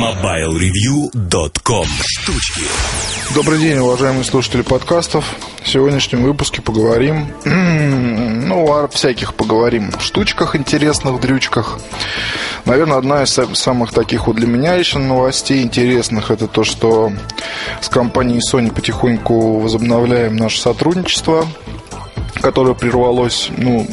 MobileReview.com 0.00 1.84
Штучки 2.06 2.62
Добрый 3.34 3.58
день, 3.58 3.76
уважаемые 3.76 4.24
слушатели 4.24 4.62
подкастов. 4.62 5.36
В 5.62 5.68
сегодняшнем 5.68 6.22
выпуске 6.22 6.62
поговорим, 6.62 7.26
ну, 7.44 8.72
о 8.72 8.88
всяких 8.88 9.34
поговорим 9.34 9.92
штучках 10.00 10.56
интересных, 10.56 11.20
дрючках. 11.20 11.78
Наверное, 12.64 12.96
одна 12.96 13.24
из 13.24 13.38
самых 13.58 13.92
таких 13.92 14.26
вот 14.26 14.36
для 14.36 14.46
меня 14.46 14.72
еще 14.72 14.96
новостей 14.96 15.62
интересных, 15.62 16.30
это 16.30 16.46
то, 16.46 16.64
что 16.64 17.12
с 17.82 17.90
компанией 17.90 18.40
Sony 18.40 18.72
потихоньку 18.72 19.58
возобновляем 19.58 20.34
наше 20.34 20.62
сотрудничество, 20.62 21.46
которое 22.40 22.72
прервалось, 22.72 23.50
ну, 23.54 23.86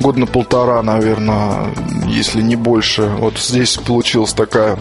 год 0.00 0.16
на 0.16 0.26
полтора, 0.26 0.82
наверное, 0.82 1.74
если 2.06 2.40
не 2.40 2.56
больше. 2.56 3.02
Вот 3.18 3.38
здесь 3.38 3.76
получилась 3.76 4.32
такая 4.32 4.78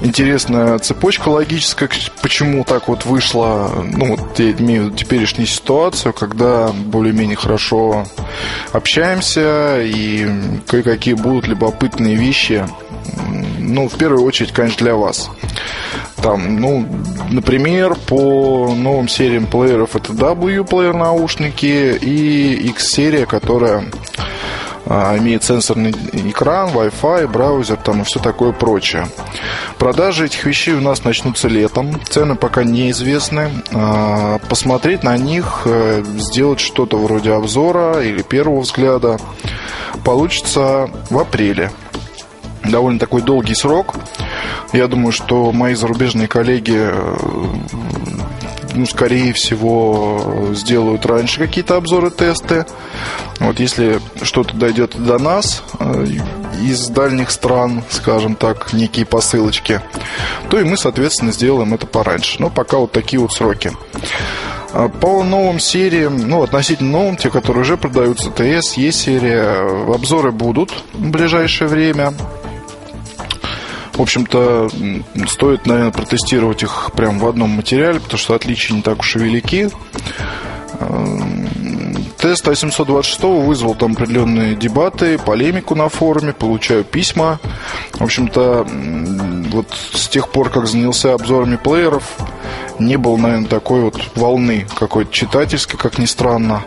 интересная 0.00 0.78
цепочка 0.78 1.28
логическая, 1.28 1.88
почему 2.22 2.64
так 2.64 2.88
вот 2.88 3.04
вышло, 3.04 3.70
ну, 3.84 4.16
вот 4.16 4.38
я 4.38 4.52
имею 4.52 4.90
теперешнюю 4.90 5.46
ситуацию, 5.46 6.12
когда 6.12 6.68
более-менее 6.68 7.36
хорошо 7.36 8.06
общаемся 8.72 9.80
и 9.82 10.28
кое-какие 10.66 11.14
будут 11.14 11.46
любопытные 11.46 12.16
вещи, 12.16 12.66
ну, 13.58 13.88
в 13.88 13.96
первую 13.96 14.24
очередь, 14.24 14.52
конечно, 14.52 14.84
для 14.84 14.96
вас. 14.96 15.30
Там, 16.22 16.58
ну, 16.60 16.86
например, 17.30 17.94
по 18.06 18.74
новым 18.74 19.08
сериям 19.08 19.46
плееров 19.46 19.96
это 19.96 20.12
W-плеер 20.12 20.94
наушники 20.94 21.96
и 22.00 22.54
X-серия, 22.70 23.26
которая 23.26 23.84
а, 24.88 25.18
имеет 25.18 25.42
сенсорный 25.42 25.90
экран, 25.90 26.70
Wi-Fi, 26.70 27.26
браузер 27.26 27.76
там 27.76 28.02
и 28.02 28.04
все 28.04 28.20
такое 28.20 28.52
прочее. 28.52 29.08
Продажи 29.78 30.26
этих 30.26 30.44
вещей 30.44 30.74
у 30.74 30.80
нас 30.80 31.04
начнутся 31.04 31.48
летом. 31.48 32.00
Цены 32.08 32.36
пока 32.36 32.62
неизвестны. 32.62 33.50
А, 33.74 34.38
посмотреть 34.48 35.02
на 35.02 35.18
них, 35.18 35.62
э, 35.64 36.04
сделать 36.18 36.60
что-то 36.60 36.98
вроде 36.98 37.32
обзора 37.32 38.00
или 38.00 38.22
первого 38.22 38.60
взгляда 38.60 39.18
получится 40.04 40.88
в 41.10 41.18
апреле. 41.18 41.72
Довольно 42.70 42.98
такой 42.98 43.22
долгий 43.22 43.54
срок. 43.54 43.94
Я 44.72 44.88
думаю, 44.88 45.12
что 45.12 45.52
мои 45.52 45.74
зарубежные 45.74 46.28
коллеги 46.28 46.76
э, 46.76 47.16
ну, 48.76 48.86
скорее 48.86 49.32
всего, 49.32 50.50
сделают 50.52 51.06
раньше 51.06 51.38
какие-то 51.38 51.76
обзоры, 51.76 52.10
тесты. 52.10 52.66
Вот 53.40 53.58
если 53.58 54.00
что-то 54.22 54.54
дойдет 54.54 54.94
до 54.96 55.18
нас 55.18 55.62
э, 55.78 56.06
из 56.62 56.88
дальних 56.88 57.30
стран, 57.30 57.82
скажем 57.90 58.34
так, 58.34 58.72
некие 58.72 59.06
посылочки, 59.06 59.80
то 60.50 60.58
и 60.58 60.64
мы, 60.64 60.76
соответственно, 60.76 61.32
сделаем 61.32 61.74
это 61.74 61.86
пораньше. 61.86 62.36
Но 62.38 62.50
пока 62.50 62.78
вот 62.78 62.92
такие 62.92 63.20
вот 63.20 63.32
сроки. 63.32 63.72
А 64.72 64.88
по 64.88 65.22
новым 65.22 65.58
сериям, 65.58 66.28
ну, 66.28 66.42
относительно 66.42 66.92
новым, 66.92 67.16
те, 67.16 67.30
которые 67.30 67.62
уже 67.62 67.76
продаются, 67.76 68.30
ТС, 68.30 68.74
Е-серия, 68.74 69.94
обзоры 69.94 70.32
будут 70.32 70.72
в 70.92 71.10
ближайшее 71.10 71.68
время. 71.68 72.12
В 73.96 74.02
общем-то, 74.02 74.68
стоит, 75.26 75.64
наверное, 75.64 75.90
протестировать 75.90 76.62
их 76.62 76.90
прямо 76.94 77.18
в 77.18 77.26
одном 77.26 77.50
материале, 77.50 77.98
потому 77.98 78.18
что 78.18 78.34
отличия 78.34 78.76
не 78.76 78.82
так 78.82 79.00
уж 79.00 79.16
и 79.16 79.20
велики. 79.20 79.70
Эм, 80.80 81.96
тест 82.18 82.46
А726 82.46 83.46
вызвал 83.46 83.74
там 83.74 83.92
определенные 83.92 84.54
дебаты, 84.54 85.18
полемику 85.18 85.74
на 85.74 85.88
форуме, 85.88 86.34
получаю 86.34 86.84
письма. 86.84 87.40
В 87.94 88.02
общем-то, 88.02 88.66
вот 89.52 89.68
с 89.94 90.08
тех 90.08 90.28
пор, 90.28 90.50
как 90.50 90.66
занялся 90.66 91.14
обзорами 91.14 91.56
плееров, 91.56 92.04
не 92.78 92.96
было, 92.96 93.16
наверное, 93.16 93.48
такой 93.48 93.80
вот 93.80 93.98
волны 94.14 94.66
какой-то 94.78 95.10
читательской, 95.10 95.78
как 95.78 95.96
ни 95.98 96.04
странно. 96.04 96.64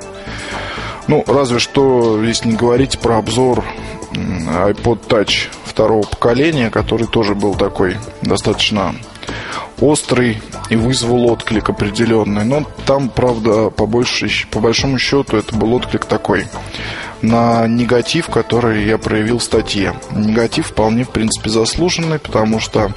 Ну, 1.07 1.23
разве 1.27 1.59
что, 1.59 2.23
если 2.23 2.49
не 2.49 2.55
говорить 2.55 2.97
про 2.97 3.17
обзор 3.17 3.63
iPod 4.19 5.07
Touch 5.07 5.47
второго 5.65 6.03
поколения, 6.03 6.69
который 6.69 7.07
тоже 7.07 7.35
был 7.35 7.55
такой 7.55 7.97
достаточно 8.21 8.95
острый 9.79 10.41
и 10.69 10.75
вызвал 10.75 11.31
отклик 11.31 11.69
определенный. 11.69 12.45
Но 12.45 12.65
там, 12.85 13.09
правда, 13.09 13.69
по, 13.69 13.85
больше, 13.85 14.29
по 14.51 14.59
большому 14.59 14.99
счету 14.99 15.37
это 15.37 15.55
был 15.55 15.73
отклик 15.73 16.05
такой 16.05 16.47
на 17.21 17.67
негатив, 17.67 18.27
который 18.27 18.85
я 18.85 18.97
проявил 18.97 19.39
в 19.39 19.43
статье. 19.43 19.93
Негатив 20.11 20.67
вполне, 20.67 21.03
в 21.03 21.09
принципе, 21.09 21.49
заслуженный, 21.49 22.19
потому 22.19 22.59
что 22.59 22.93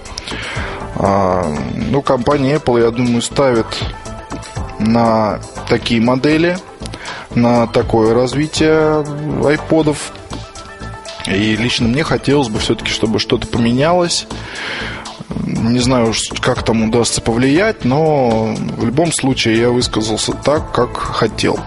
а, 0.97 1.53
ну, 1.75 2.03
компания 2.03 2.57
Apple, 2.57 2.83
я 2.83 2.91
думаю, 2.91 3.23
ставит 3.23 3.67
на 4.79 5.41
такие 5.69 6.01
модели, 6.01 6.57
на 7.35 7.67
такое 7.67 8.15
развитие 8.15 9.05
айподов 9.45 10.13
и 11.27 11.57
лично 11.57 11.89
мне 11.89 12.05
хотелось 12.05 12.49
бы 12.49 12.59
все-таки, 12.59 12.91
чтобы 12.91 13.19
что-то 13.19 13.47
поменялось. 13.47 14.27
Не 15.47 15.79
знаю 15.79 16.13
как 16.41 16.63
там 16.63 16.85
удастся 16.85 17.21
повлиять, 17.21 17.85
но 17.85 18.55
в 18.77 18.85
любом 18.85 19.13
случае 19.13 19.59
я 19.59 19.71
высказался 19.71 20.33
так, 20.33 20.73
как 20.73 20.97
хотел. 20.97 21.59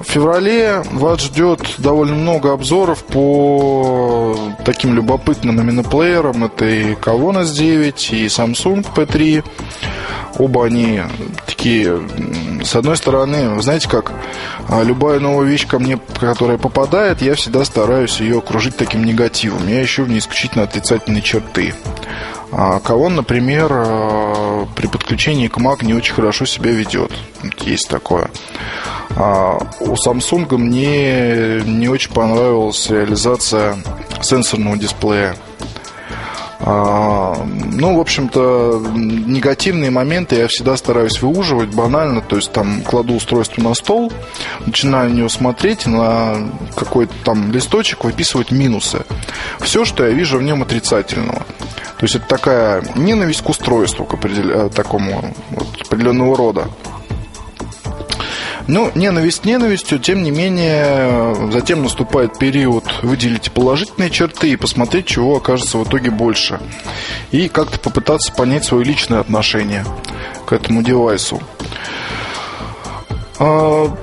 В 0.00 0.04
феврале 0.04 0.82
вас 0.92 1.20
ждет 1.20 1.60
довольно 1.78 2.14
много 2.14 2.52
обзоров 2.52 3.04
по 3.04 4.36
таким 4.64 4.94
любопытным 4.94 5.60
именно 5.60 5.82
плеерам. 5.82 6.44
Это 6.44 6.64
и 6.64 6.94
Kavon 6.94 7.42
S9, 7.42 8.16
и 8.16 8.26
Samsung 8.26 8.86
P3. 8.94 9.44
Оба 10.38 10.64
они 10.64 11.02
такие, 11.46 12.00
с 12.62 12.76
одной 12.76 12.96
стороны, 12.96 13.60
знаете 13.62 13.88
как, 13.88 14.12
а 14.68 14.82
любая 14.82 15.20
новая 15.20 15.46
вещь 15.46 15.66
ко 15.66 15.78
мне, 15.78 15.98
которая 16.18 16.58
попадает, 16.58 17.22
я 17.22 17.34
всегда 17.34 17.64
стараюсь 17.64 18.20
ее 18.20 18.38
окружить 18.38 18.76
таким 18.76 19.04
негативом. 19.04 19.66
Я 19.68 19.82
ищу 19.82 20.04
в 20.04 20.08
ней 20.08 20.18
исключительно 20.18 20.64
отрицательные 20.64 21.22
черты. 21.22 21.74
А 22.52 22.80
Кавон, 22.80 23.14
например, 23.14 23.68
а, 23.70 24.66
при 24.74 24.88
подключении 24.88 25.48
к 25.48 25.58
Mac 25.58 25.84
не 25.84 25.94
очень 25.94 26.14
хорошо 26.14 26.46
себя 26.46 26.72
ведет. 26.72 27.12
Есть 27.60 27.88
такое. 27.88 28.30
А 29.16 29.58
у 29.80 29.94
Samsung 29.94 30.56
мне 30.56 31.62
не 31.64 31.88
очень 31.88 32.12
понравилась 32.12 32.90
реализация 32.90 33.78
сенсорного 34.20 34.76
дисплея. 34.76 35.36
А, 36.62 37.34
ну, 37.44 37.96
в 37.96 38.00
общем-то, 38.00 38.82
негативные 38.94 39.90
моменты 39.90 40.36
я 40.36 40.48
всегда 40.48 40.76
стараюсь 40.76 41.22
выуживать 41.22 41.70
банально, 41.70 42.20
то 42.20 42.36
есть 42.36 42.52
там 42.52 42.82
кладу 42.82 43.14
устройство 43.14 43.62
на 43.62 43.74
стол, 43.74 44.12
начинаю 44.66 45.10
на 45.10 45.14
него 45.14 45.28
смотреть, 45.28 45.86
на 45.86 46.36
какой-то 46.76 47.14
там 47.24 47.50
листочек 47.50 48.04
выписывать 48.04 48.50
минусы. 48.50 49.04
Все, 49.60 49.84
что 49.84 50.04
я 50.04 50.10
вижу 50.10 50.38
в 50.38 50.42
нем 50.42 50.62
отрицательного. 50.62 51.46
То 52.00 52.04
есть 52.04 52.14
это 52.14 52.26
такая 52.26 52.82
ненависть 52.94 53.42
к 53.42 53.48
устройству, 53.48 54.04
к 54.04 54.14
определен... 54.14 54.66
Э, 54.66 54.70
такому 54.70 55.34
вот, 55.50 55.68
определенного 55.82 56.36
рода. 56.36 56.68
Ну, 58.66 58.90
ненависть 58.94 59.44
ненавистью, 59.44 59.98
тем 59.98 60.22
не 60.22 60.30
менее, 60.30 61.50
затем 61.50 61.82
наступает 61.82 62.38
период 62.38 62.84
выделить 63.02 63.50
положительные 63.52 64.10
черты 64.10 64.50
и 64.50 64.56
посмотреть, 64.56 65.06
чего 65.06 65.36
окажется 65.36 65.78
в 65.78 65.84
итоге 65.88 66.10
больше. 66.10 66.60
И 67.30 67.48
как-то 67.48 67.78
попытаться 67.78 68.32
понять 68.32 68.64
свое 68.64 68.84
личное 68.84 69.20
отношение 69.20 69.84
к 70.46 70.52
этому 70.52 70.82
девайсу. 70.82 71.40
А, 73.38 73.96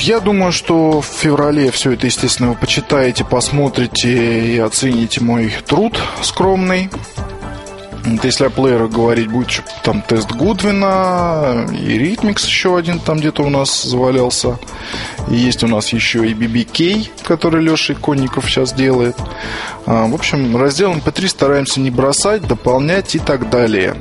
я 0.00 0.20
думаю, 0.20 0.52
что 0.52 1.00
в 1.00 1.06
феврале 1.06 1.70
все 1.70 1.92
это, 1.92 2.06
естественно, 2.06 2.50
вы 2.50 2.54
почитаете, 2.56 3.24
посмотрите 3.24 4.54
и 4.54 4.58
оцените 4.58 5.22
мой 5.22 5.52
труд 5.66 6.00
скромный. 6.22 6.90
Вот 8.04 8.24
если 8.24 8.46
о 8.46 8.50
плеерах 8.50 8.90
говорить, 8.90 9.28
будет 9.30 9.62
там 9.84 10.02
тест 10.02 10.32
Гудвина 10.32 11.66
и 11.72 11.98
Ритмикс 11.98 12.44
еще 12.44 12.76
один 12.76 12.98
там 12.98 13.18
где-то 13.18 13.42
у 13.42 13.50
нас 13.50 13.82
завалялся. 13.82 14.58
И 15.30 15.36
есть 15.36 15.62
у 15.62 15.68
нас 15.68 15.92
еще 15.92 16.26
и 16.28 16.34
BBK, 16.34 17.08
который 17.22 17.62
Леша 17.62 17.92
Иконников 17.92 18.46
сейчас 18.46 18.72
делает. 18.72 19.16
А, 19.86 20.06
в 20.06 20.14
общем, 20.14 20.56
раздел 20.56 20.92
MP3 20.92 21.28
стараемся 21.28 21.80
не 21.80 21.90
бросать, 21.90 22.46
дополнять 22.46 23.14
и 23.14 23.18
так 23.20 23.50
далее. 23.50 23.96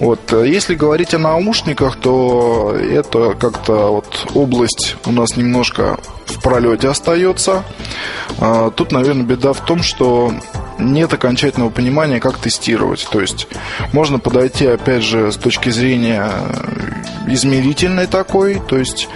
Вот. 0.00 0.32
Если 0.32 0.74
говорить 0.74 1.14
о 1.14 1.18
наушниках, 1.18 1.96
то 1.96 2.74
это 2.76 3.34
как-то 3.34 3.92
вот 3.92 4.32
область 4.34 4.96
у 5.06 5.12
нас 5.12 5.36
немножко 5.36 5.98
в 6.26 6.42
пролете 6.42 6.88
остается. 6.88 7.62
А, 8.40 8.70
тут, 8.70 8.92
наверное, 8.92 9.24
беда 9.24 9.52
в 9.52 9.64
том, 9.64 9.82
что 9.82 10.32
нет 10.78 11.12
окончательного 11.12 11.70
понимания, 11.70 12.20
как 12.20 12.38
тестировать. 12.38 13.06
То 13.10 13.20
есть 13.20 13.48
можно 13.92 14.18
подойти, 14.18 14.66
опять 14.66 15.02
же, 15.02 15.32
с 15.32 15.36
точки 15.36 15.70
зрения 15.70 16.30
измерительной 17.26 18.06
такой. 18.06 18.60
То 18.68 18.76
есть 18.76 19.08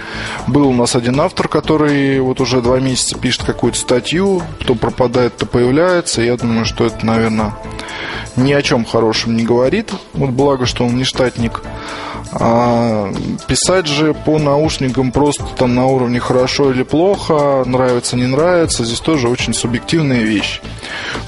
был 0.47 0.67
у 0.67 0.73
нас 0.73 0.95
один 0.95 1.19
автор, 1.21 1.47
который 1.47 2.19
вот 2.19 2.41
уже 2.41 2.61
два 2.61 2.79
месяца 2.79 3.17
пишет 3.17 3.43
какую-то 3.43 3.77
статью, 3.77 4.41
то 4.65 4.75
пропадает, 4.75 5.37
то 5.37 5.45
появляется. 5.45 6.21
Я 6.21 6.37
думаю, 6.37 6.65
что 6.65 6.85
это, 6.85 7.05
наверное, 7.05 7.53
ни 8.35 8.53
о 8.53 8.61
чем 8.61 8.85
хорошем 8.85 9.35
не 9.35 9.43
говорит. 9.43 9.91
Вот 10.13 10.31
благо, 10.31 10.65
что 10.65 10.85
он 10.85 10.95
не 10.95 11.03
штатник. 11.03 11.61
А 12.35 13.11
писать 13.47 13.87
же 13.87 14.13
по 14.13 14.39
наушникам 14.39 15.11
просто 15.11 15.45
там 15.57 15.75
на 15.75 15.85
уровне 15.85 16.19
хорошо 16.19 16.71
или 16.71 16.83
плохо, 16.83 17.63
нравится, 17.65 18.15
не 18.15 18.25
нравится, 18.25 18.83
здесь 18.83 18.99
тоже 18.99 19.27
очень 19.27 19.53
субъективная 19.53 20.21
вещь. 20.21 20.61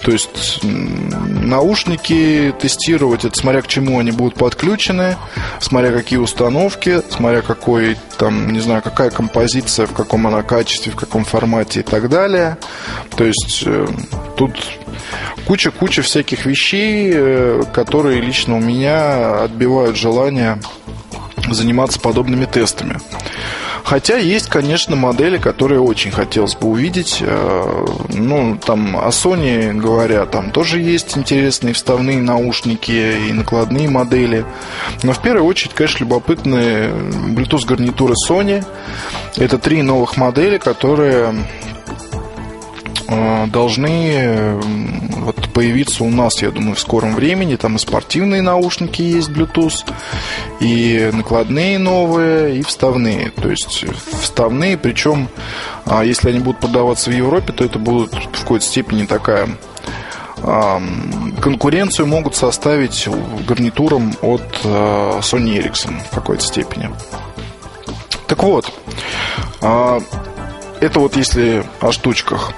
То 0.03 0.11
есть 0.11 0.61
наушники 0.63 2.53
тестировать, 2.59 3.25
это 3.25 3.37
смотря 3.37 3.61
к 3.61 3.67
чему 3.67 3.99
они 3.99 4.11
будут 4.11 4.35
подключены, 4.35 5.17
смотря 5.59 5.91
какие 5.91 6.19
установки, 6.19 7.01
смотря 7.09 7.41
какой 7.41 7.97
там, 8.17 8.51
не 8.51 8.59
знаю, 8.59 8.81
какая 8.81 9.09
композиция, 9.09 9.87
в 9.87 9.93
каком 9.93 10.25
она 10.27 10.41
качестве, 10.43 10.91
в 10.91 10.95
каком 10.95 11.23
формате 11.23 11.81
и 11.81 11.83
так 11.83 12.09
далее. 12.09 12.57
То 13.15 13.25
есть 13.25 13.63
э, 13.65 13.87
тут 14.37 14.57
куча-куча 15.45 16.01
всяких 16.01 16.45
вещей, 16.45 17.11
э, 17.13 17.63
которые 17.73 18.21
лично 18.21 18.55
у 18.55 18.59
меня 18.59 19.43
отбивают 19.43 19.97
желание 19.97 20.59
заниматься 21.51 21.99
подобными 21.99 22.45
тестами. 22.45 22.99
Хотя 23.85 24.17
есть, 24.17 24.47
конечно, 24.47 24.95
модели, 24.95 25.37
которые 25.37 25.79
очень 25.79 26.09
хотелось 26.09 26.55
бы 26.55 26.69
увидеть. 26.69 27.19
Э, 27.21 27.85
ну, 28.09 28.57
там 28.57 28.97
о 28.97 29.09
Sony 29.09 29.73
говоря, 29.73 30.25
там 30.25 30.49
тоже 30.49 30.81
есть 30.81 31.15
интересные 31.15 31.75
вставные 31.75 32.17
наушники 32.17 33.27
и 33.29 33.31
накладные 33.31 33.87
модели. 33.87 34.43
Но 35.03 35.13
в 35.13 35.21
первую 35.21 35.45
очередь, 35.45 35.75
конечно, 35.75 35.99
любопытные 35.99 36.89
Bluetooth 36.89 37.67
гарнитуры 37.67 38.15
Sony. 38.27 38.65
Это 39.37 39.59
три 39.59 39.83
новых 39.83 40.17
модели, 40.17 40.57
которые 40.57 41.35
должны 43.07 44.59
вот 45.25 45.49
появиться 45.53 46.03
у 46.03 46.09
нас, 46.09 46.41
я 46.41 46.51
думаю, 46.51 46.75
в 46.75 46.79
скором 46.79 47.15
времени. 47.15 47.55
Там 47.55 47.75
и 47.75 47.79
спортивные 47.79 48.41
наушники 48.41 49.01
есть 49.01 49.29
Bluetooth, 49.29 49.91
и 50.59 51.09
накладные 51.11 51.79
новые, 51.79 52.59
и 52.59 52.63
вставные. 52.63 53.31
То 53.31 53.49
есть 53.49 53.85
вставные, 54.21 54.77
причем, 54.77 55.29
а, 55.85 56.03
если 56.03 56.29
они 56.29 56.39
будут 56.39 56.59
продаваться 56.59 57.09
в 57.09 57.13
Европе, 57.13 57.53
то 57.53 57.63
это 57.65 57.79
будут 57.79 58.13
в 58.13 58.41
какой-то 58.41 58.65
степени 58.65 59.05
такая 59.05 59.49
конкуренцию 61.41 62.07
могут 62.07 62.35
составить 62.35 63.07
гарнитурам 63.47 64.13
от 64.21 64.43
э, 64.63 65.19
Sony 65.21 65.57
Ericsson 65.57 65.99
в 66.11 66.13
какой-то 66.13 66.43
степени. 66.43 66.91
Так 68.27 68.43
вот, 68.43 68.71
а, 69.61 69.99
это 70.81 70.99
вот 70.99 71.15
если 71.15 71.63
о 71.79 71.91
штучках. 71.91 72.51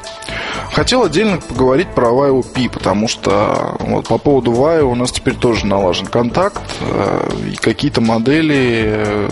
Хотел 0.77 1.05
отдельно 1.05 1.39
поговорить 1.39 1.87
про 1.87 2.11
Вайо 2.11 2.43
Пи, 2.43 2.67
потому 2.67 3.07
что 3.07 3.75
вот 3.79 4.07
по 4.07 4.19
поводу 4.19 4.51
Вайо 4.51 4.85
у 4.85 4.93
нас 4.93 5.11
теперь 5.11 5.33
тоже 5.33 5.65
налажен 5.65 6.05
контакт, 6.05 6.61
э, 6.81 7.29
и 7.51 7.55
какие-то 7.55 7.99
модели 7.99 8.83
э, 8.85 9.29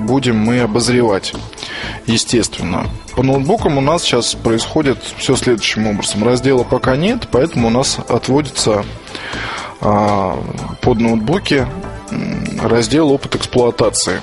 будем 0.00 0.38
мы 0.38 0.60
обозревать, 0.60 1.34
естественно. 2.06 2.86
По 3.14 3.22
ноутбукам 3.22 3.76
у 3.76 3.82
нас 3.82 4.04
сейчас 4.04 4.34
происходит 4.34 4.96
все 5.18 5.36
следующим 5.36 5.86
образом. 5.86 6.24
Раздела 6.24 6.64
пока 6.64 6.96
нет, 6.96 7.28
поэтому 7.30 7.68
у 7.68 7.70
нас 7.70 7.98
отводится 8.08 8.82
а, 9.82 10.42
под 10.80 10.98
ноутбуки 10.98 11.66
раздел 12.62 13.12
опыт 13.12 13.36
эксплуатации. 13.36 14.22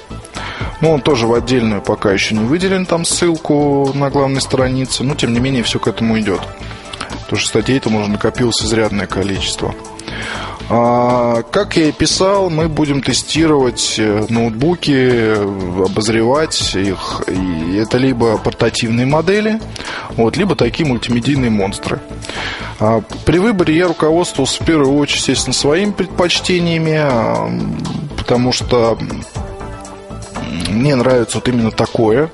Ну, 0.82 0.92
он 0.92 1.02
тоже 1.02 1.26
в 1.26 1.34
отдельную 1.34 1.82
пока 1.82 2.12
еще 2.12 2.36
не 2.36 2.46
выделен, 2.46 2.86
там 2.86 3.04
ссылку 3.04 3.92
на 3.94 4.10
главной 4.10 4.42
странице, 4.42 5.04
но 5.04 5.16
тем 5.16 5.34
не 5.34 5.40
менее 5.40 5.64
все 5.64 5.80
к 5.80 5.88
этому 5.88 6.20
идет. 6.20 6.42
Потому 7.22 7.40
что 7.40 7.50
статей 7.50 7.80
там 7.80 7.96
уже 7.96 8.10
накопилось 8.10 8.62
изрядное 8.62 9.08
количество. 9.08 9.74
А, 10.70 11.44
как 11.44 11.78
я 11.78 11.86
и 11.90 11.92
писал, 11.92 12.50
мы 12.50 12.68
будем 12.68 13.02
тестировать 13.02 13.96
э, 13.98 14.26
ноутбуки, 14.28 15.86
обозревать 15.86 16.76
их. 16.76 17.24
И 17.28 17.76
это 17.78 17.98
либо 17.98 18.38
портативные 18.38 19.06
модели, 19.06 19.62
вот, 20.18 20.36
либо 20.36 20.56
такие 20.56 20.88
мультимедийные 20.88 21.50
монстры. 21.50 22.02
А, 22.80 23.02
при 23.26 23.38
выборе 23.38 23.78
я 23.78 23.88
руководствовался 23.88 24.62
в 24.62 24.66
первую 24.66 24.96
очередь, 24.98 25.20
естественно, 25.20 25.54
своими 25.54 25.92
предпочтениями, 25.92 27.02
потому 28.18 28.52
что 28.52 28.98
мне 30.70 30.96
нравится 30.96 31.38
вот 31.38 31.48
именно 31.48 31.72
такое. 31.72 32.30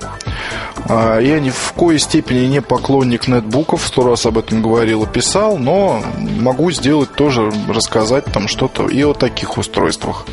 А, 0.90 1.20
я 1.20 1.40
ни 1.40 1.50
в 1.50 1.74
коей 1.74 2.00
степени 2.00 2.46
не 2.46 2.62
поклонник 2.62 3.28
нетбуков, 3.28 3.86
сто 3.86 4.08
раз 4.08 4.26
об 4.26 4.38
этом 4.38 4.62
говорил 4.62 5.04
и 5.04 5.08
писал, 5.08 5.58
но 5.58 6.04
могу 6.18 6.72
сделать 6.72 7.14
тоже, 7.14 7.52
рассказать 7.68 8.26
там 8.26 8.48
что-то 8.48 8.88
и 8.88 9.04
о 9.04 9.14
таких 9.14 9.58
устройствах. 9.58 10.26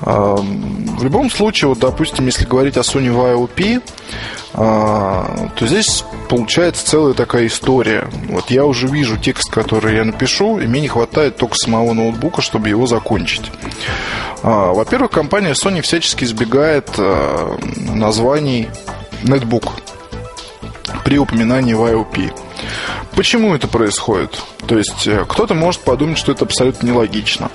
А, 0.00 0.36
в 0.36 1.04
любом 1.04 1.30
случае, 1.30 1.68
вот, 1.68 1.78
допустим, 1.78 2.26
если 2.26 2.44
говорить 2.44 2.76
о 2.76 2.80
Sony 2.80 3.12
Vaio 3.14 3.46
P, 3.46 3.80
а, 4.54 5.50
то 5.56 5.66
здесь 5.66 6.04
получается 6.28 6.86
целая 6.86 7.14
такая 7.14 7.46
история. 7.46 8.08
Вот 8.28 8.50
я 8.50 8.64
уже 8.64 8.86
вижу 8.86 9.16
текст, 9.16 9.50
который 9.50 9.96
я 9.96 10.04
напишу, 10.04 10.58
и 10.58 10.66
мне 10.66 10.80
не 10.80 10.88
хватает 10.88 11.36
только 11.36 11.54
самого 11.56 11.92
ноутбука, 11.92 12.42
чтобы 12.42 12.68
его 12.68 12.86
закончить. 12.86 13.50
Во-первых, 14.42 15.10
компания 15.10 15.52
Sony 15.52 15.80
всячески 15.82 16.24
избегает 16.24 16.90
названий 17.76 18.68
Netbook 19.22 19.70
при 21.04 21.18
упоминании 21.18 21.74
в 21.74 21.82
IOP. 21.82 22.32
Почему 23.14 23.54
это 23.54 23.66
происходит? 23.66 24.40
То 24.68 24.78
есть 24.78 25.06
э, 25.06 25.24
кто-то 25.26 25.54
может 25.54 25.80
подумать, 25.80 26.18
что 26.18 26.30
это 26.30 26.44
абсолютно 26.44 26.86
нелогично. 26.86 27.50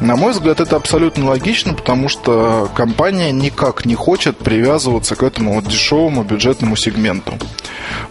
На 0.00 0.16
мой 0.16 0.32
взгляд, 0.32 0.60
это 0.60 0.76
абсолютно 0.76 1.26
логично, 1.26 1.74
потому 1.74 2.08
что 2.08 2.70
компания 2.74 3.30
никак 3.32 3.84
не 3.84 3.94
хочет 3.94 4.38
привязываться 4.38 5.16
к 5.16 5.22
этому 5.22 5.54
вот 5.54 5.66
дешевому 5.66 6.22
бюджетному 6.22 6.76
сегменту. 6.76 7.34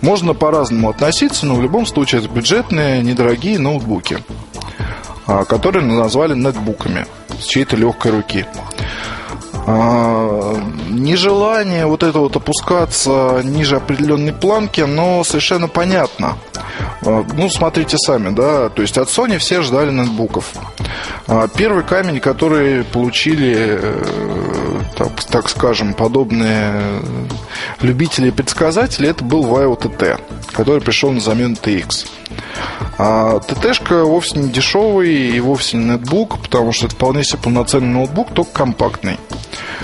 Можно 0.01 0.33
по-разному 0.33 0.89
относиться, 0.89 1.45
но 1.45 1.55
в 1.55 1.61
любом 1.61 1.85
случае 1.85 2.21
это 2.21 2.29
бюджетные, 2.29 3.01
недорогие 3.01 3.57
ноутбуки, 3.57 4.19
а, 4.54 4.54
которые 5.25 5.85
назвали 5.85 6.33
нетбуками 6.35 7.05
с 7.39 7.45
чьей-то 7.45 7.75
легкой 7.75 8.11
руки. 8.11 8.45
А, 9.67 10.55
нежелание 10.89 11.87
вот 11.87 12.03
это 12.03 12.19
вот 12.19 12.35
опускаться 12.35 13.41
ниже 13.43 13.77
определенной 13.77 14.33
планки, 14.33 14.81
но 14.81 15.23
совершенно 15.23 15.67
понятно. 15.67 16.37
А, 17.03 17.25
ну, 17.33 17.49
смотрите 17.49 17.97
сами, 17.97 18.29
да, 18.29 18.69
то 18.69 18.81
есть 18.83 18.97
от 18.97 19.07
Sony 19.07 19.39
все 19.39 19.61
ждали 19.61 19.91
нетбуков. 19.91 20.51
А, 21.27 21.47
первый 21.47 21.83
камень, 21.83 22.19
который 22.19 22.83
получили, 22.83 23.55
э, 23.57 24.03
так, 24.95 25.23
так 25.25 25.49
скажем, 25.49 25.93
подобные 25.93 27.01
любители 27.81 28.29
и 28.29 28.31
предсказатели, 28.31 29.09
это 29.09 29.23
был 29.23 29.43
Vaio 29.45 29.79
TT, 29.79 30.19
который 30.51 30.81
пришел 30.81 31.11
на 31.11 31.19
замену 31.19 31.55
TX. 31.55 32.07
А 32.97 33.39
ТТшка 33.39 34.03
вовсе 34.03 34.39
не 34.39 34.49
дешевый 34.49 35.13
и 35.13 35.39
вовсе 35.39 35.77
не 35.77 35.85
нетбук, 35.85 36.39
потому 36.39 36.71
что 36.71 36.85
это 36.87 36.95
вполне 36.95 37.23
себе 37.23 37.39
полноценный 37.39 37.89
ноутбук, 37.89 38.33
только 38.33 38.51
компактный 38.51 39.19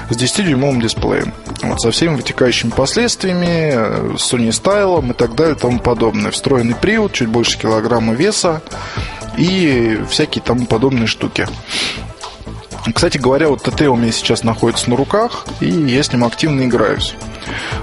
с 0.09 0.17
10-дюймовым 0.17 0.81
дисплеем. 0.81 1.33
Вот, 1.61 1.81
со 1.81 1.91
всеми 1.91 2.15
вытекающими 2.15 2.71
последствиями, 2.71 3.71
э, 3.73 4.15
Sony 4.15 4.49
Style 4.49 5.09
и 5.09 5.13
так 5.13 5.35
далее 5.35 5.55
и 5.55 5.59
тому 5.59 5.79
подобное. 5.79 6.31
Встроенный 6.31 6.75
привод, 6.75 7.13
чуть 7.13 7.29
больше 7.29 7.57
килограмма 7.57 8.13
веса 8.13 8.61
и 9.37 9.99
всякие 10.09 10.41
тому 10.41 10.65
подобные 10.65 11.07
штуки. 11.07 11.47
Кстати 12.93 13.17
говоря, 13.17 13.49
вот 13.49 13.61
ТТ 13.63 13.81
у 13.81 13.95
меня 13.95 14.11
сейчас 14.11 14.43
находится 14.43 14.89
на 14.89 14.95
руках, 14.95 15.45
и 15.59 15.69
я 15.69 16.01
с 16.01 16.11
ним 16.11 16.23
активно 16.23 16.63
играюсь. 16.63 17.15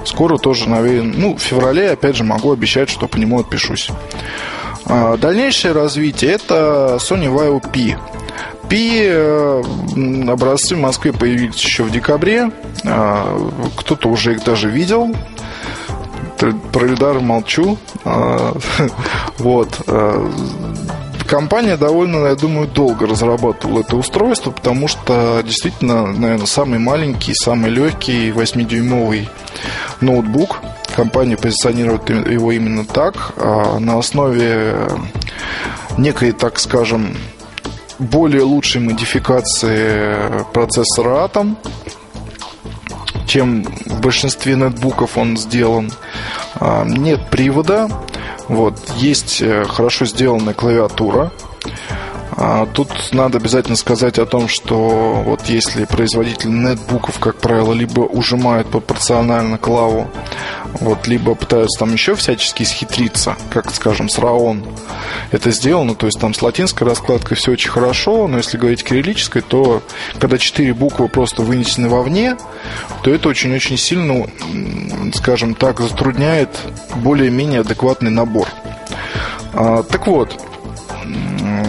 Скоро 0.05 0.39
тоже, 0.39 0.69
наверное, 0.69 1.15
ну, 1.15 1.37
в 1.37 1.41
феврале, 1.41 1.91
опять 1.91 2.17
же, 2.17 2.25
могу 2.25 2.53
обещать, 2.53 2.89
что 2.89 3.07
по 3.07 3.17
нему 3.17 3.41
отпишусь. 3.41 3.91
А, 4.87 5.17
дальнейшее 5.17 5.73
развитие 5.73 6.33
это 6.33 6.99
Sony 7.01 7.33
Vaio 7.33 7.61
P. 7.61 7.99
P 8.69 9.01
э, 9.03 9.63
образцы 10.29 10.75
в 10.75 10.81
Москве 10.81 11.13
появились 11.13 11.63
еще 11.63 11.85
в 11.85 11.91
декабре. 11.91 12.51
А, 12.85 13.51
кто-то 13.77 14.09
уже 14.09 14.33
их 14.33 14.45
даже 14.45 14.69
видел. 14.69 15.15
Про 16.73 16.87
Эльдар 16.87 17.21
молчу. 17.21 17.79
А, 18.05 18.55
вот. 19.39 19.81
Компания 21.29 21.77
довольно, 21.77 22.29
я 22.29 22.35
думаю, 22.35 22.67
долго 22.67 23.07
разрабатывала 23.07 23.81
это 23.81 23.97
устройство, 23.97 24.51
потому 24.51 24.89
что 24.89 25.43
действительно, 25.45 26.07
наверное, 26.07 26.47
самый 26.47 26.79
маленький, 26.79 27.35
самый 27.35 27.71
легкий 27.71 28.31
8-дюймовый 28.31 29.29
ноутбук. 30.01 30.61
Компания 30.97 31.37
позиционирует 31.37 32.09
его 32.09 32.51
именно 32.51 32.87
так, 32.87 33.35
на 33.37 33.99
основе 33.99 34.89
некой, 35.99 36.33
так 36.33 36.59
скажем, 36.59 37.15
более 37.99 38.43
лучшей 38.43 38.81
модификации 38.81 40.45
процессора 40.55 41.27
Atom, 41.27 41.57
чем 43.27 43.65
в 43.65 44.01
большинстве 44.01 44.55
нетбуков 44.55 45.19
он 45.19 45.37
сделан. 45.37 45.93
А, 46.55 46.85
нет 46.87 47.29
привода, 47.29 47.91
вот, 48.49 48.79
есть 48.97 49.41
э, 49.43 49.65
хорошо 49.65 50.05
сделанная 50.07 50.55
клавиатура, 50.55 51.31
А, 52.41 52.67
тут 52.67 52.89
надо 53.13 53.39
обязательно 53.39 53.75
сказать 53.75 54.19
о 54.21 54.27
том, 54.27 54.47
что 54.47 55.23
вот 55.25 55.47
если 55.47 55.87
производитель 55.87 56.51
нетбуков, 56.51 57.19
как 57.19 57.37
правило, 57.39 57.73
либо 57.73 58.03
ужимают 58.03 58.69
пропорционально 58.69 59.59
клаву, 59.59 60.07
вот, 60.75 61.07
либо 61.07 61.35
пытаются 61.35 61.79
там 61.81 61.93
еще 61.93 62.15
всячески 62.15 62.63
схитриться, 62.63 63.37
как, 63.51 63.75
скажем, 63.75 64.09
с 64.09 64.19
Раон 64.19 64.65
это 65.31 65.51
сделано, 65.51 65.95
то 65.95 66.07
есть 66.07 66.19
там 66.21 66.35
с 66.35 66.43
латинской 66.43 66.87
раскладкой 66.87 67.37
все 67.37 67.53
очень 67.53 67.71
хорошо, 67.71 68.29
но 68.29 68.39
если 68.39 68.57
говорить 68.57 68.85
кириллической, 68.85 69.43
то 69.43 69.83
когда 70.19 70.39
четыре 70.39 70.75
буквы 70.75 71.09
просто 71.09 71.43
вынесены 71.43 71.89
вовне, 71.89 72.37
то 73.03 73.11
это 73.11 73.29
очень-очень 73.29 73.77
сильно, 73.77 74.27
скажем 75.15 75.55
так, 75.55 75.81
затрудняет 75.81 76.51
более-менее 76.97 77.61
адекватный 77.61 78.11
набор. 78.11 78.49
А, 79.53 79.83
так 79.83 80.07
вот, 80.07 80.41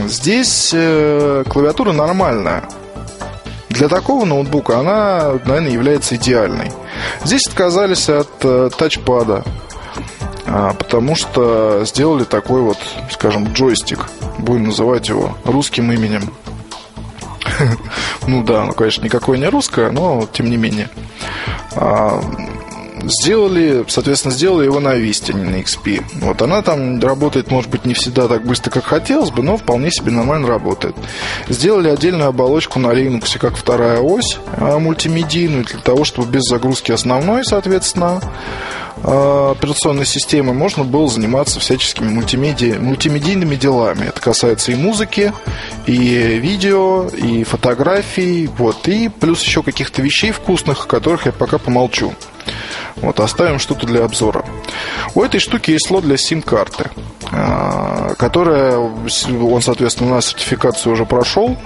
здесь 0.07 0.71
э, 0.73 1.43
клавиатура 1.47 1.91
нормальная. 1.91 2.63
Для 3.69 3.87
такого 3.87 4.25
ноутбука 4.25 4.79
она, 4.79 5.33
наверное, 5.45 5.71
является 5.71 6.15
идеальной. 6.15 6.71
Здесь 7.23 7.47
отказались 7.47 8.09
от 8.09 8.29
э, 8.43 8.69
тачпада, 8.77 9.43
а, 10.45 10.73
потому 10.73 11.15
что 11.15 11.83
сделали 11.85 12.23
такой 12.23 12.61
вот, 12.61 12.77
скажем, 13.11 13.53
джойстик. 13.53 14.09
Будем 14.37 14.65
называть 14.65 15.09
его 15.09 15.37
русским 15.45 15.91
именем. 15.91 16.31
Ну 18.27 18.43
да, 18.43 18.65
ну, 18.65 18.73
конечно, 18.73 19.03
никакое 19.03 19.37
не 19.39 19.47
русское, 19.47 19.89
но 19.91 20.27
тем 20.31 20.51
не 20.51 20.57
менее. 20.57 20.89
Сделали, 23.03 23.85
соответственно, 23.87 24.33
сделали 24.33 24.65
его 24.65 24.79
на 24.79 24.95
Vista, 24.95 25.33
не 25.33 25.43
на 25.43 25.61
XP. 25.61 26.03
Вот 26.21 26.41
она 26.41 26.61
там 26.61 26.99
работает, 26.99 27.51
может 27.51 27.69
быть, 27.69 27.85
не 27.85 27.93
всегда 27.93 28.27
так 28.27 28.45
быстро, 28.45 28.71
как 28.71 28.85
хотелось 28.85 29.31
бы, 29.31 29.43
но 29.43 29.57
вполне 29.57 29.91
себе 29.91 30.11
нормально 30.11 30.47
работает. 30.47 30.95
Сделали 31.47 31.89
отдельную 31.89 32.29
оболочку 32.29 32.79
на 32.79 32.87
Linux, 32.87 33.37
как 33.39 33.55
вторая 33.55 33.99
ось 33.99 34.37
а, 34.57 34.79
мультимедийную, 34.79 35.63
для 35.65 35.79
того, 35.79 36.03
чтобы 36.03 36.29
без 36.29 36.43
загрузки 36.43 36.91
основной, 36.91 37.45
соответственно, 37.45 38.21
а, 39.03 39.51
операционной 39.51 40.05
системы 40.05 40.53
можно 40.53 40.83
было 40.83 41.07
заниматься 41.07 41.59
всяческими 41.59 42.09
мультимедиа, 42.09 42.79
мультимедийными 42.79 43.55
делами. 43.55 44.07
Это 44.07 44.19
касается 44.19 44.71
и 44.71 44.75
музыки, 44.75 45.33
и 45.85 45.93
видео, 45.95 47.07
и 47.07 47.43
фотографий, 47.43 48.47
вот, 48.57 48.87
и 48.87 49.09
плюс 49.09 49.41
еще 49.41 49.63
каких-то 49.63 50.01
вещей 50.01 50.31
вкусных, 50.31 50.85
о 50.85 50.87
которых 50.87 51.25
я 51.25 51.31
пока 51.31 51.57
помолчу. 51.57 52.13
Вот, 53.01 53.19
оставим 53.19 53.59
что-то 53.59 53.87
для 53.87 54.03
обзора. 54.03 54.43
У 55.15 55.23
этой 55.23 55.39
штуки 55.39 55.71
есть 55.71 55.87
слот 55.87 56.03
для 56.03 56.17
сим-карты, 56.17 56.89
а, 57.31 58.13
которая, 58.17 58.77
он, 58.77 59.61
соответственно, 59.61 60.11
у 60.11 60.13
нас 60.15 60.27
сертификацию 60.27 60.93
уже 60.93 61.05
прошел. 61.05 61.57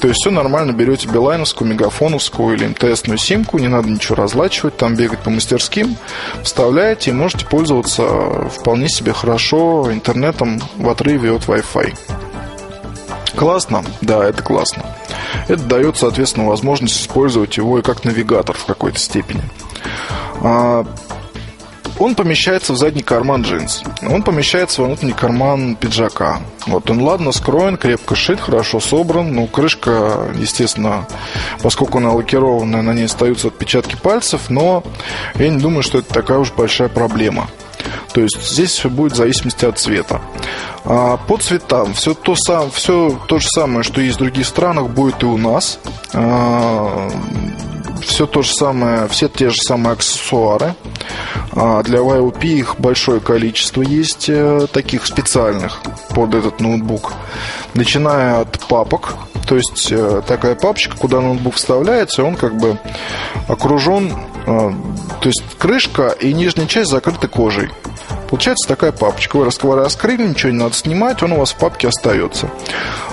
То 0.00 0.08
есть 0.08 0.20
все 0.20 0.30
нормально, 0.30 0.72
берете 0.72 1.08
билайновскую, 1.08 1.70
мегафоновскую 1.70 2.56
или 2.56 2.66
МТСную 2.66 3.18
симку, 3.18 3.58
не 3.58 3.68
надо 3.68 3.88
ничего 3.88 4.14
разлачивать, 4.16 4.76
там 4.76 4.94
бегать 4.94 5.20
по 5.20 5.30
мастерским, 5.30 5.96
вставляете 6.42 7.10
и 7.10 7.14
можете 7.14 7.46
пользоваться 7.46 8.48
вполне 8.48 8.88
себе 8.88 9.12
хорошо 9.12 9.92
интернетом 9.92 10.60
в 10.76 10.88
отрыве 10.88 11.32
от 11.32 11.42
Wi-Fi. 11.42 11.94
Классно? 13.36 13.84
Да, 14.00 14.24
это 14.24 14.42
классно. 14.42 14.84
Это 15.48 15.62
дает, 15.62 15.98
соответственно, 15.98 16.46
возможность 16.46 17.00
использовать 17.00 17.56
его 17.58 17.78
и 17.78 17.82
как 17.82 18.04
навигатор 18.04 18.56
в 18.56 18.64
какой-то 18.64 18.98
степени. 18.98 19.42
А, 20.46 20.84
он 21.98 22.14
помещается 22.14 22.72
в 22.72 22.76
задний 22.76 23.02
карман 23.02 23.42
джинс. 23.42 23.82
Он 24.08 24.22
помещается 24.22 24.82
в 24.82 24.86
внутренний 24.86 25.12
карман 25.12 25.74
пиджака. 25.74 26.40
Вот 26.66 26.88
он 26.88 27.02
ладно 27.02 27.32
скроен, 27.32 27.76
крепко 27.76 28.14
шит, 28.14 28.40
хорошо 28.40 28.78
собран. 28.78 29.32
Ну, 29.32 29.48
крышка, 29.48 30.30
естественно, 30.38 31.08
поскольку 31.62 31.98
она 31.98 32.12
лакированная, 32.12 32.82
на 32.82 32.92
ней 32.92 33.06
остаются 33.06 33.48
отпечатки 33.48 33.96
пальцев, 33.96 34.50
но 34.50 34.84
я 35.34 35.48
не 35.48 35.58
думаю, 35.58 35.82
что 35.82 35.98
это 35.98 36.12
такая 36.14 36.38
уж 36.38 36.52
большая 36.52 36.88
проблема. 36.88 37.48
То 38.12 38.20
есть 38.20 38.40
здесь 38.42 38.70
все 38.70 38.88
будет 38.88 39.12
в 39.12 39.16
зависимости 39.16 39.64
от 39.64 39.78
цвета. 39.78 40.20
А 40.84 41.16
по 41.16 41.36
цветам 41.38 41.94
все 41.94 42.14
то, 42.14 42.36
сам, 42.36 42.70
все 42.70 43.18
то 43.26 43.38
же 43.38 43.48
самое, 43.48 43.82
что 43.82 44.00
есть 44.00 44.16
в 44.16 44.20
других 44.20 44.46
странах, 44.46 44.88
будет 44.88 45.22
и 45.22 45.26
у 45.26 45.36
нас. 45.36 45.80
А, 46.12 47.10
все 48.06 48.26
то 48.26 48.42
же 48.42 48.52
самое, 48.52 49.08
все 49.08 49.28
те 49.28 49.50
же 49.50 49.56
самые 49.56 49.92
аксессуары. 49.92 50.74
А 51.52 51.82
для 51.82 51.98
YOP 51.98 52.44
их 52.44 52.76
большое 52.78 53.20
количество 53.20 53.82
есть 53.82 54.28
э, 54.28 54.66
таких 54.72 55.06
специальных 55.06 55.80
под 56.14 56.34
этот 56.34 56.60
ноутбук. 56.60 57.12
Начиная 57.74 58.40
от 58.40 58.58
папок, 58.68 59.14
то 59.48 59.56
есть 59.56 59.88
э, 59.90 60.22
такая 60.26 60.54
папочка, 60.54 60.96
куда 60.96 61.20
ноутбук 61.20 61.54
вставляется, 61.54 62.24
он 62.24 62.34
как 62.36 62.56
бы 62.56 62.78
окружен, 63.48 64.12
э, 64.46 64.72
то 65.20 65.28
есть 65.28 65.42
крышка 65.58 66.08
и 66.08 66.32
нижняя 66.32 66.66
часть 66.66 66.90
закрыты 66.90 67.28
кожей. 67.28 67.70
Получается 68.28 68.68
такая 68.68 68.92
папочка. 68.92 69.36
Вы 69.36 69.44
раскрыли, 69.76 70.26
ничего 70.26 70.50
не 70.50 70.58
надо 70.58 70.74
снимать, 70.74 71.22
он 71.22 71.32
у 71.32 71.38
вас 71.38 71.52
в 71.52 71.56
папке 71.56 71.88
остается. 71.88 72.50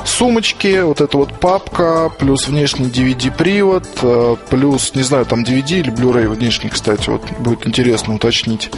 Сумочки, 0.05 0.81
вот 0.81 0.99
эта 0.99 1.17
вот 1.17 1.39
папка, 1.39 2.11
плюс 2.17 2.47
внешний 2.47 2.87
DVD-привод, 2.87 3.87
э, 4.01 4.35
плюс, 4.49 4.93
не 4.95 5.03
знаю, 5.03 5.25
там 5.25 5.43
DVD 5.43 5.79
или 5.79 5.93
Blu-ray 5.93 6.27
внешний, 6.27 6.69
кстати, 6.69 7.09
вот 7.09 7.21
будет 7.39 7.65
интересно 7.65 8.15
уточнить. 8.15 8.69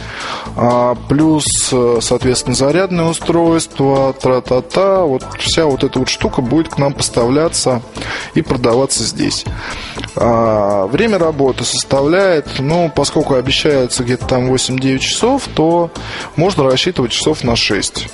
А, 0.56 0.94
плюс, 1.08 1.44
э, 1.72 1.98
соответственно, 2.00 2.54
зарядное 2.54 3.06
устройство, 3.06 4.12
тра-та-та, 4.12 5.02
вот 5.02 5.24
вся 5.38 5.66
вот 5.66 5.82
эта 5.82 5.98
вот 5.98 6.08
штука 6.08 6.42
будет 6.42 6.68
к 6.68 6.78
нам 6.78 6.92
поставляться 6.92 7.82
и 8.34 8.42
продаваться 8.42 9.02
здесь. 9.02 9.44
А, 10.14 10.86
время 10.86 11.18
работы 11.18 11.64
составляет, 11.64 12.46
ну, 12.60 12.90
поскольку 12.94 13.34
обещается 13.34 14.04
где-то 14.04 14.26
там 14.26 14.48
8-9 14.48 14.98
часов, 15.00 15.48
то 15.54 15.90
можно 16.36 16.64
рассчитывать 16.64 17.12
часов 17.12 17.42
на 17.44 17.56
6. 17.56 18.08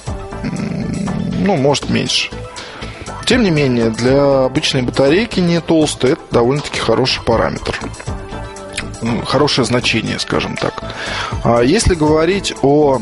Ну, 1.44 1.56
может, 1.56 1.90
меньше. 1.90 2.30
Тем 3.26 3.42
не 3.42 3.50
менее, 3.50 3.90
для 3.90 4.44
обычной 4.44 4.82
батарейки 4.82 5.40
не 5.40 5.60
толстой 5.60 6.12
это 6.12 6.22
довольно-таки 6.30 6.78
хороший 6.78 7.22
параметр. 7.22 7.78
Хорошее 9.26 9.64
значение, 9.64 10.18
скажем 10.18 10.56
так. 10.56 10.82
А 11.44 11.60
если 11.60 11.94
говорить 11.94 12.54
о 12.62 13.00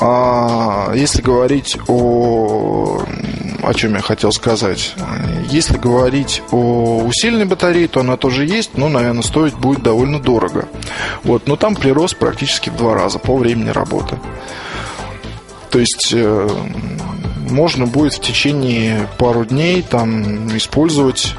а 0.00 0.92
если 0.94 1.22
говорить 1.22 1.78
о... 1.88 3.02
О 3.64 3.72
чем 3.72 3.94
я 3.94 4.02
хотел 4.02 4.30
сказать? 4.30 4.94
Если 5.48 5.78
говорить 5.78 6.42
о 6.50 6.98
усиленной 6.98 7.46
батарее, 7.46 7.88
то 7.88 8.00
она 8.00 8.18
тоже 8.18 8.44
есть, 8.44 8.76
но, 8.76 8.90
наверное, 8.90 9.22
стоить 9.22 9.54
будет 9.54 9.82
довольно 9.82 10.20
дорого. 10.20 10.68
Вот, 11.22 11.46
но 11.48 11.56
там 11.56 11.74
прирост 11.74 12.18
практически 12.18 12.68
в 12.68 12.76
два 12.76 12.94
раза 12.94 13.18
по 13.18 13.34
времени 13.36 13.70
работы. 13.70 14.18
То 15.70 15.78
есть 15.78 16.12
э, 16.12 16.48
можно 17.48 17.86
будет 17.86 18.12
в 18.12 18.20
течение 18.20 19.08
пару 19.16 19.46
дней 19.46 19.80
там 19.80 20.54
использовать 20.56 21.34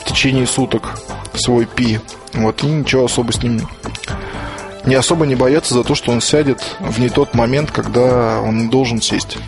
в 0.00 0.04
течение 0.04 0.46
суток 0.46 0.96
свой 1.34 1.66
пи. 1.66 1.98
Вот, 2.34 2.62
и 2.62 2.66
ничего 2.66 3.06
особо 3.06 3.32
с 3.32 3.42
ним 3.42 3.68
не 4.86 4.94
особо 4.94 5.26
не 5.26 5.34
бояться 5.34 5.74
за 5.74 5.82
то, 5.82 5.94
что 5.94 6.12
он 6.12 6.20
сядет 6.20 6.76
в 6.78 7.00
не 7.00 7.08
тот 7.08 7.34
момент, 7.34 7.70
когда 7.70 8.40
он 8.40 8.68
должен 8.68 9.00
сесть. 9.00 9.38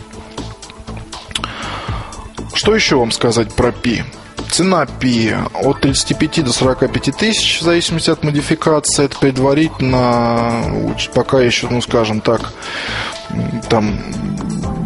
Что 2.67 2.75
еще 2.75 2.97
вам 2.97 3.11
сказать 3.11 3.53
про 3.53 3.71
Пи? 3.71 4.03
Цена 4.51 4.85
Пи 4.85 5.33
от 5.53 5.79
35 5.79 6.43
до 6.43 6.51
45 6.51 7.15
тысяч, 7.15 7.61
в 7.61 7.63
зависимости 7.63 8.09
от 8.09 8.25
модификации. 8.25 9.05
Это 9.05 9.17
предварительно, 9.17 10.93
пока 11.13 11.39
еще, 11.39 11.69
ну 11.69 11.81
скажем 11.81 12.19
так, 12.19 12.51
там 13.69 13.97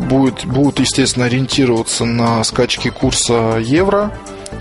будет, 0.07 0.45
будут, 0.45 0.79
естественно, 0.79 1.25
ориентироваться 1.25 2.05
на 2.05 2.43
скачки 2.43 2.91
курса 2.91 3.57
евро. 3.59 4.15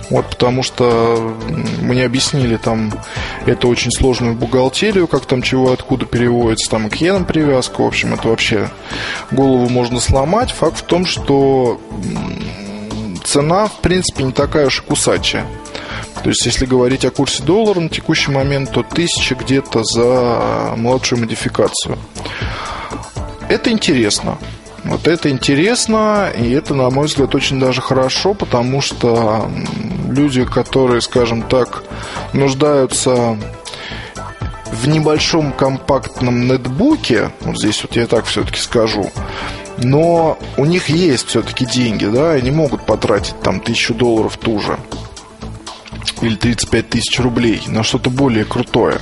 Вот, 0.08 0.24
потому 0.30 0.62
что 0.62 1.36
мне 1.82 2.06
объяснили 2.06 2.56
там 2.56 2.90
это 3.44 3.68
очень 3.68 3.90
сложную 3.90 4.34
бухгалтерию, 4.34 5.06
как 5.06 5.26
там 5.26 5.42
чего 5.42 5.72
откуда 5.72 6.06
переводится, 6.06 6.70
там 6.70 6.88
к 6.88 6.96
иенам 7.02 7.26
привязка, 7.26 7.82
в 7.82 7.86
общем, 7.86 8.14
это 8.14 8.28
вообще 8.28 8.70
голову 9.30 9.68
можно 9.68 10.00
сломать. 10.00 10.52
Факт 10.52 10.78
в 10.78 10.82
том, 10.84 11.04
что 11.04 11.78
цена, 13.30 13.66
в 13.66 13.80
принципе, 13.80 14.24
не 14.24 14.32
такая 14.32 14.66
уж 14.66 14.80
и 14.80 14.82
кусачая. 14.82 15.46
То 16.22 16.28
есть, 16.30 16.44
если 16.44 16.66
говорить 16.66 17.04
о 17.04 17.10
курсе 17.10 17.42
доллара 17.42 17.80
на 17.80 17.88
текущий 17.88 18.30
момент, 18.30 18.72
то 18.72 18.82
тысяча 18.82 19.34
где-то 19.34 19.84
за 19.84 20.74
младшую 20.76 21.20
модификацию. 21.20 21.96
Это 23.48 23.70
интересно. 23.70 24.38
Вот 24.84 25.06
это 25.06 25.30
интересно, 25.30 26.30
и 26.36 26.50
это, 26.50 26.74
на 26.74 26.90
мой 26.90 27.06
взгляд, 27.06 27.34
очень 27.34 27.60
даже 27.60 27.80
хорошо, 27.80 28.34
потому 28.34 28.80
что 28.80 29.50
люди, 30.08 30.44
которые, 30.44 31.00
скажем 31.00 31.42
так, 31.42 31.84
нуждаются 32.32 33.38
в 34.72 34.88
небольшом 34.88 35.52
компактном 35.52 36.46
нетбуке, 36.46 37.30
вот 37.40 37.58
здесь 37.58 37.82
вот 37.82 37.96
я 37.96 38.06
так 38.06 38.24
все-таки 38.24 38.58
скажу, 38.58 39.10
но 39.80 40.38
у 40.56 40.64
них 40.64 40.88
есть 40.88 41.28
все-таки 41.28 41.66
деньги, 41.66 42.06
да, 42.06 42.32
они 42.32 42.50
могут 42.50 42.86
потратить 42.86 43.40
там 43.40 43.60
тысячу 43.60 43.94
долларов 43.94 44.36
ту 44.36 44.60
же 44.60 44.78
или 46.20 46.34
35 46.34 46.88
тысяч 46.88 47.18
рублей 47.18 47.62
на 47.66 47.82
что-то 47.82 48.10
более 48.10 48.44
крутое 48.44 49.00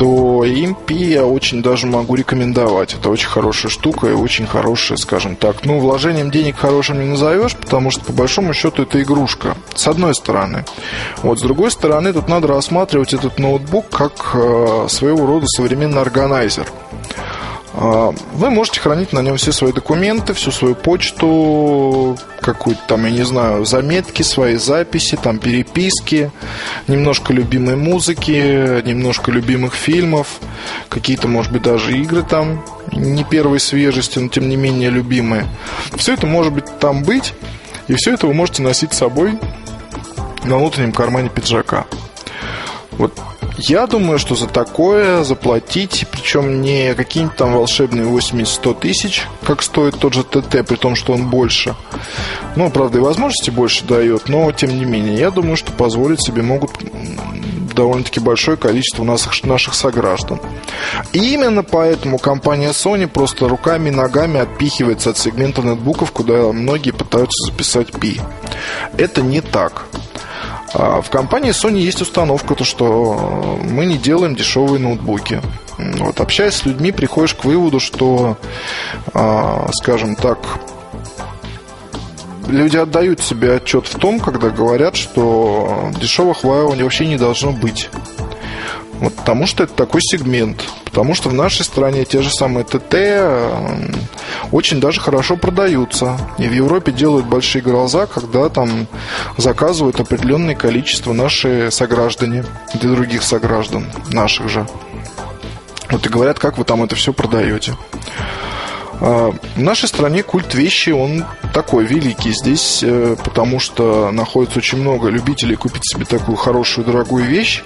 то 0.00 0.44
импи 0.46 0.94
я 0.94 1.26
очень 1.26 1.62
даже 1.62 1.86
могу 1.86 2.14
рекомендовать. 2.14 2.94
Это 2.94 3.10
очень 3.10 3.28
хорошая 3.28 3.70
штука 3.70 4.06
и 4.06 4.14
очень 4.14 4.46
хорошая, 4.46 4.96
скажем 4.96 5.36
так. 5.36 5.66
Ну, 5.66 5.78
вложением 5.78 6.30
денег 6.30 6.56
хорошим 6.56 7.00
не 7.00 7.06
назовешь, 7.06 7.54
потому 7.54 7.90
что, 7.90 8.02
по 8.06 8.12
большому 8.12 8.54
счету, 8.54 8.84
это 8.84 9.02
игрушка. 9.02 9.58
С 9.74 9.86
одной 9.88 10.14
стороны. 10.14 10.64
Вот, 11.22 11.38
с 11.38 11.42
другой 11.42 11.70
стороны, 11.70 12.14
тут 12.14 12.28
надо 12.28 12.48
рассматривать 12.48 13.12
этот 13.12 13.38
ноутбук 13.38 13.90
как 13.90 14.30
э, 14.32 14.86
своего 14.88 15.26
рода 15.26 15.46
современный 15.46 16.00
органайзер. 16.00 16.66
А, 17.72 18.12
вы 18.32 18.50
можете 18.50 18.80
хранить 18.80 19.12
на 19.12 19.20
нем 19.20 19.36
все 19.36 19.52
свои 19.52 19.72
документы, 19.72 20.34
всю 20.34 20.50
свою 20.50 20.74
почту, 20.74 22.16
какую-то 22.40 22.80
там, 22.88 23.04
я 23.04 23.10
не 23.10 23.22
знаю, 23.22 23.64
заметки, 23.64 24.22
свои 24.22 24.56
записи, 24.56 25.16
там 25.16 25.38
переписки, 25.38 26.32
немножко 26.88 27.32
любимой 27.32 27.76
музыки, 27.76 28.82
немножко 28.84 29.30
любимых 29.30 29.74
фильмов, 29.74 30.40
какие-то, 30.88 31.28
может 31.28 31.52
быть, 31.52 31.62
даже 31.62 31.96
игры 31.96 32.22
там 32.22 32.64
не 32.92 33.22
первой 33.24 33.60
свежести, 33.60 34.18
но 34.18 34.28
тем 34.28 34.48
не 34.48 34.56
менее 34.56 34.90
любимые. 34.90 35.46
Все 35.96 36.14
это 36.14 36.26
может 36.26 36.52
быть 36.52 36.64
там 36.80 37.04
быть, 37.04 37.34
и 37.86 37.94
все 37.94 38.14
это 38.14 38.26
вы 38.26 38.34
можете 38.34 38.62
носить 38.62 38.92
с 38.92 38.98
собой 38.98 39.38
на 40.44 40.56
внутреннем 40.56 40.92
кармане 40.92 41.28
пиджака. 41.28 41.86
Вот 42.92 43.12
я 43.60 43.86
думаю, 43.86 44.18
что 44.18 44.34
за 44.34 44.46
такое 44.46 45.22
заплатить, 45.24 46.06
причем 46.10 46.62
не 46.62 46.94
какие-нибудь 46.94 47.36
там 47.36 47.52
волшебные 47.52 48.06
80-100 48.06 48.80
тысяч, 48.80 49.26
как 49.44 49.62
стоит 49.62 49.98
тот 49.98 50.14
же 50.14 50.24
ТТ, 50.24 50.66
при 50.66 50.76
том, 50.76 50.96
что 50.96 51.12
он 51.12 51.26
больше. 51.28 51.74
Ну, 52.56 52.70
правда, 52.70 52.98
и 52.98 53.02
возможности 53.02 53.50
больше 53.50 53.84
дает, 53.84 54.28
но 54.28 54.50
тем 54.52 54.76
не 54.76 54.84
менее, 54.84 55.16
я 55.16 55.30
думаю, 55.30 55.56
что 55.56 55.72
позволить 55.72 56.24
себе 56.24 56.42
могут 56.42 56.70
довольно-таки 57.74 58.20
большое 58.20 58.56
количество 58.56 59.04
наших, 59.04 59.44
наших 59.44 59.74
сограждан. 59.74 60.40
И 61.12 61.34
именно 61.34 61.62
поэтому 61.62 62.18
компания 62.18 62.70
Sony 62.70 63.06
просто 63.06 63.48
руками 63.48 63.88
и 63.88 63.92
ногами 63.92 64.40
отпихивается 64.40 65.10
от 65.10 65.18
сегмента 65.18 65.62
нетбуков, 65.62 66.12
куда 66.12 66.52
многие 66.52 66.90
пытаются 66.90 67.50
записать 67.50 67.92
P. 67.92 68.16
Это 68.96 69.22
не 69.22 69.40
так. 69.40 69.86
А 70.72 71.00
в 71.00 71.10
компании 71.10 71.50
Sony 71.50 71.78
есть 71.78 72.00
установка, 72.00 72.54
то 72.54 72.64
что 72.64 73.58
мы 73.62 73.86
не 73.86 73.98
делаем 73.98 74.36
дешевые 74.36 74.78
ноутбуки. 74.78 75.40
Вот, 75.78 76.20
общаясь 76.20 76.54
с 76.54 76.66
людьми, 76.66 76.92
приходишь 76.92 77.34
к 77.34 77.44
выводу, 77.44 77.80
что, 77.80 78.36
а, 79.14 79.68
скажем 79.72 80.14
так, 80.14 80.38
люди 82.46 82.76
отдают 82.76 83.20
себе 83.20 83.56
отчет 83.56 83.86
в 83.86 83.98
том, 83.98 84.20
когда 84.20 84.50
говорят, 84.50 84.96
что 84.96 85.90
дешевых 86.00 86.44
Huawei 86.44 86.82
вообще 86.82 87.06
не 87.06 87.16
должно 87.16 87.52
быть. 87.52 87.88
Вот 89.00 89.16
потому 89.16 89.46
что 89.46 89.64
это 89.64 89.72
такой 89.72 90.02
сегмент. 90.02 90.62
Потому 90.84 91.14
что 91.14 91.30
в 91.30 91.34
нашей 91.34 91.64
стране 91.64 92.04
те 92.04 92.20
же 92.20 92.30
самые 92.30 92.64
ТТ 92.64 92.94
очень 94.52 94.78
даже 94.78 95.00
хорошо 95.00 95.36
продаются. 95.36 96.18
И 96.38 96.46
в 96.46 96.52
Европе 96.52 96.92
делают 96.92 97.26
большие 97.26 97.62
глаза, 97.62 98.06
когда 98.06 98.50
там 98.50 98.86
заказывают 99.38 99.98
определенное 100.00 100.54
количество 100.54 101.14
наши 101.14 101.70
сограждане 101.70 102.44
для 102.74 102.90
других 102.90 103.22
сограждан, 103.22 103.86
наших 104.10 104.50
же. 104.50 104.66
Вот 105.90 106.04
и 106.04 106.08
говорят, 106.10 106.38
как 106.38 106.58
вы 106.58 106.64
там 106.64 106.82
это 106.84 106.94
все 106.94 107.14
продаете. 107.14 107.74
А, 109.00 109.32
в 109.56 109.60
нашей 109.60 109.88
стране 109.88 110.22
культ 110.22 110.54
вещи, 110.54 110.90
он 110.90 111.24
такой 111.54 111.86
великий 111.86 112.32
здесь, 112.32 112.82
э, 112.82 113.16
потому 113.24 113.58
что 113.58 114.10
находится 114.12 114.58
очень 114.58 114.78
много 114.78 115.08
любителей 115.08 115.56
купить 115.56 115.82
себе 115.90 116.04
такую 116.04 116.36
хорошую 116.36 116.84
дорогую 116.84 117.24
вещь, 117.24 117.64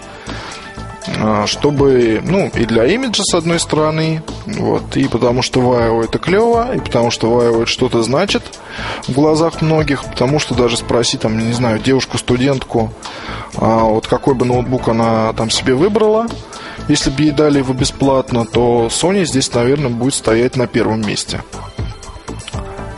чтобы, 1.47 2.23
ну, 2.25 2.51
и 2.55 2.64
для 2.64 2.87
имиджа, 2.87 3.23
с 3.25 3.35
одной 3.35 3.61
стороны, 3.61 4.23
вот, 4.47 4.97
и 4.97 5.07
потому 5.07 5.43
что 5.43 5.61
Ваево 5.61 6.05
это 6.05 6.19
клево, 6.19 6.75
и 6.75 6.81
потому 6.81 7.11
что 7.11 7.31
Ваево 7.31 7.62
это 7.62 7.71
что-то 7.71 8.03
значит 8.03 8.43
в 9.07 9.12
глазах 9.12 9.61
многих, 9.61 10.05
потому 10.05 10.38
что 10.38 10.55
даже 10.55 10.77
спроси, 10.77 11.19
там, 11.19 11.38
не 11.38 11.53
знаю, 11.53 11.79
девушку-студентку, 11.79 12.90
а, 13.57 13.85
вот 13.85 14.07
какой 14.07 14.35
бы 14.35 14.47
ноутбук 14.47 14.88
она 14.88 15.33
там 15.35 15.51
себе 15.51 15.75
выбрала, 15.75 16.27
если 16.88 17.11
бы 17.11 17.23
ей 17.23 17.31
дали 17.31 17.59
его 17.59 17.73
бесплатно, 17.73 18.45
то 18.45 18.88
Sony 18.90 19.25
здесь, 19.25 19.53
наверное, 19.53 19.90
будет 19.90 20.14
стоять 20.14 20.57
на 20.57 20.67
первом 20.67 21.07
месте. 21.07 21.43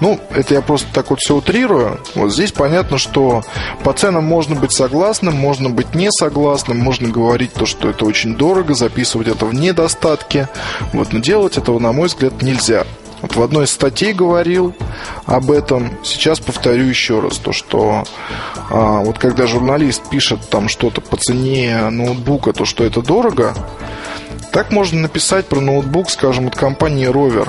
Ну, 0.00 0.20
это 0.30 0.54
я 0.54 0.60
просто 0.60 0.86
так 0.92 1.10
вот 1.10 1.20
все 1.20 1.36
утрирую. 1.36 2.00
Вот 2.14 2.32
здесь 2.32 2.52
понятно, 2.52 2.98
что 2.98 3.42
по 3.82 3.92
ценам 3.92 4.24
можно 4.24 4.54
быть 4.54 4.72
согласным, 4.72 5.34
можно 5.34 5.70
быть 5.70 5.94
не 5.94 6.10
согласным, 6.10 6.78
можно 6.78 7.08
говорить 7.08 7.52
то, 7.54 7.66
что 7.66 7.88
это 7.88 8.04
очень 8.04 8.36
дорого, 8.36 8.74
записывать 8.74 9.28
это 9.28 9.46
в 9.46 9.54
недостатке. 9.54 10.48
Вот, 10.92 11.12
но 11.12 11.20
делать 11.20 11.56
этого, 11.56 11.78
на 11.78 11.92
мой 11.92 12.08
взгляд, 12.08 12.42
нельзя. 12.42 12.84
Вот 13.22 13.34
в 13.34 13.42
одной 13.42 13.64
из 13.64 13.70
статей 13.70 14.12
говорил 14.12 14.74
об 15.24 15.50
этом. 15.50 15.90
Сейчас 16.04 16.38
повторю 16.38 16.84
еще 16.84 17.20
раз 17.20 17.38
то, 17.38 17.52
что 17.52 18.04
а, 18.70 19.00
вот 19.00 19.18
когда 19.18 19.46
журналист 19.46 20.08
пишет 20.10 20.48
там 20.50 20.68
что-то 20.68 21.00
по 21.00 21.16
цене 21.16 21.88
ноутбука, 21.90 22.52
то 22.52 22.66
что 22.66 22.84
это 22.84 23.00
дорого, 23.00 23.54
так 24.52 24.70
можно 24.70 25.00
написать 25.00 25.46
про 25.46 25.60
ноутбук, 25.60 26.10
скажем, 26.10 26.48
от 26.48 26.56
компании 26.56 27.08
Rover 27.08 27.48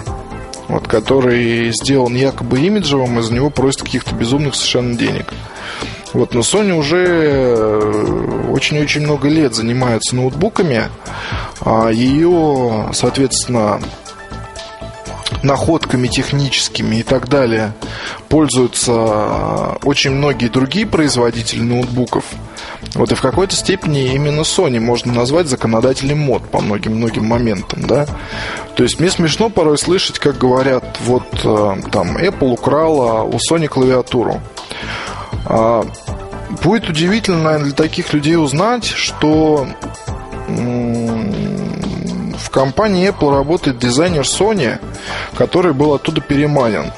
вот, 0.68 0.88
который 0.88 1.72
сделан 1.72 2.16
якобы 2.16 2.60
имиджевым, 2.60 3.20
из 3.20 3.30
него 3.30 3.50
просят 3.50 3.84
каких-то 3.84 4.14
безумных 4.16 4.56
совершенно 4.56 4.96
денег. 4.96 5.34
Вот, 6.14 6.34
но 6.34 6.40
Sony 6.40 6.72
уже 6.72 7.06
э, 7.06 8.48
очень-очень 8.50 9.02
много 9.02 9.28
лет 9.28 9.54
занимается 9.54 10.16
ноутбуками. 10.16 10.90
А 11.62 11.90
ее, 11.90 12.90
соответственно, 12.94 13.82
находками 15.44 16.08
техническими 16.08 16.98
и 16.98 17.04
так 17.04 17.28
далее 17.28 17.74
пользуются 18.30 19.78
очень 19.84 20.12
многие 20.12 20.48
другие 20.48 20.88
производители 20.88 21.62
ноутбуков. 21.62 22.26
Вот 22.98 23.12
и 23.12 23.16
в 23.16 23.22
какой-то 23.22 23.56
степени 23.56 24.14
именно 24.14 24.42
Sony 24.42 24.80
можно 24.80 25.14
назвать 25.14 25.48
законодателем 25.48 26.18
мод 26.18 26.50
по 26.50 26.62
многим-многим 26.62 27.26
моментам, 27.26 27.86
да. 27.86 28.08
То 28.76 28.82
есть 28.82 29.00
мне 29.00 29.12
смешно 29.12 29.50
порой 29.50 29.78
слышать, 29.78 30.18
как 30.18 30.40
говорят, 30.40 30.98
вот 31.06 31.28
э, 31.44 31.76
там 31.92 32.18
Apple 32.18 32.52
украла 32.52 33.22
у 33.22 33.34
Sony 33.34 33.68
клавиатуру. 33.68 34.42
А, 35.46 35.86
будет 36.64 36.90
удивительно, 36.90 37.44
наверное, 37.44 37.66
для 37.66 37.76
таких 37.76 38.14
людей 38.14 38.36
узнать, 38.36 38.86
что 38.86 39.68
в 40.48 42.50
компании 42.50 43.10
Apple 43.10 43.32
работает 43.32 43.78
дизайнер 43.78 44.22
Sony, 44.22 44.80
который 45.38 45.74
был 45.74 45.94
оттуда 45.94 46.22
переманен. 46.22 46.92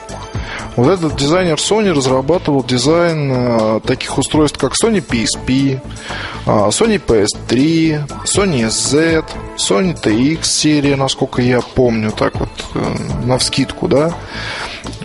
Вот 0.79 0.87
этот 0.87 1.17
дизайнер 1.17 1.57
Sony 1.57 1.91
разрабатывал 1.91 2.63
дизайн 2.63 3.29
э, 3.33 3.79
таких 3.85 4.17
устройств, 4.17 4.57
как 4.57 4.71
Sony 4.81 5.05
PSP, 5.05 5.81
э, 6.45 6.49
Sony 6.49 7.01
PS3, 7.05 8.09
Sony 8.23 8.65
SZ, 8.69 9.25
Sony 9.57 9.93
TX 10.01 10.45
серия, 10.45 10.95
насколько 10.95 11.41
я 11.41 11.59
помню, 11.59 12.13
так 12.13 12.39
вот, 12.39 12.49
э, 12.75 13.25
на 13.25 13.37
вскидку, 13.37 13.89
да. 13.89 14.13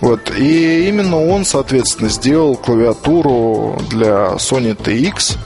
Вот. 0.00 0.30
И 0.38 0.88
именно 0.88 1.20
он, 1.20 1.44
соответственно, 1.44 2.08
сделал 2.08 2.54
клавиатуру 2.54 3.76
для 3.90 4.34
Sony 4.36 4.76
TX, 4.76 5.36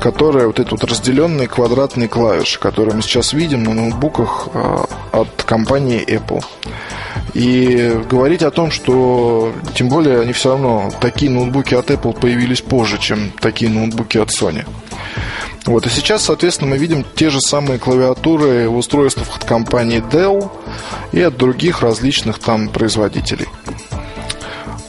которая 0.00 0.46
вот 0.46 0.58
эти 0.58 0.70
вот 0.70 0.82
разделенные 0.84 1.46
квадратные 1.46 2.08
клавиши, 2.08 2.58
которые 2.58 2.94
мы 2.94 3.02
сейчас 3.02 3.32
видим 3.32 3.62
на 3.62 3.74
ноутбуках 3.74 4.48
э, 4.52 4.76
от 5.12 5.42
компании 5.44 6.04
Apple. 6.04 6.42
И 7.34 7.96
говорить 8.10 8.42
о 8.42 8.50
том, 8.50 8.70
что 8.70 9.52
тем 9.74 9.88
более 9.88 10.20
они 10.20 10.32
все 10.32 10.50
равно 10.50 10.90
такие 11.00 11.30
ноутбуки 11.30 11.74
от 11.74 11.90
Apple 11.90 12.18
появились 12.18 12.60
позже, 12.60 12.98
чем 12.98 13.30
такие 13.40 13.70
ноутбуки 13.70 14.18
от 14.18 14.30
Sony. 14.30 14.66
Вот, 15.66 15.86
и 15.86 15.90
сейчас, 15.90 16.24
соответственно, 16.24 16.70
мы 16.70 16.78
видим 16.78 17.04
те 17.14 17.28
же 17.30 17.40
самые 17.40 17.78
клавиатуры 17.78 18.68
в 18.68 18.76
устройствах 18.76 19.36
от 19.36 19.44
компании 19.44 20.02
Dell 20.10 20.50
и 21.12 21.20
от 21.20 21.36
других 21.36 21.82
различных 21.82 22.38
там 22.38 22.68
производителей. 22.68 23.46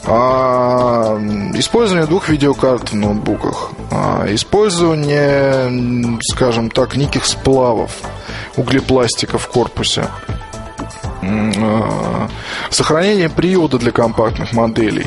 А, 0.04 1.16
использование 1.54 2.08
двух 2.08 2.28
видеокарт 2.28 2.90
в 2.90 2.96
ноутбуках, 2.96 3.70
а, 3.90 4.26
использование, 4.30 6.18
скажем 6.22 6.70
так, 6.70 6.96
неких 6.96 7.24
сплавов, 7.24 7.92
углепластика 8.56 9.38
в 9.38 9.46
корпусе, 9.48 10.06
а, 11.22 12.28
сохранение 12.70 13.28
приода 13.28 13.78
для 13.78 13.92
компактных 13.92 14.52
моделей, 14.52 15.06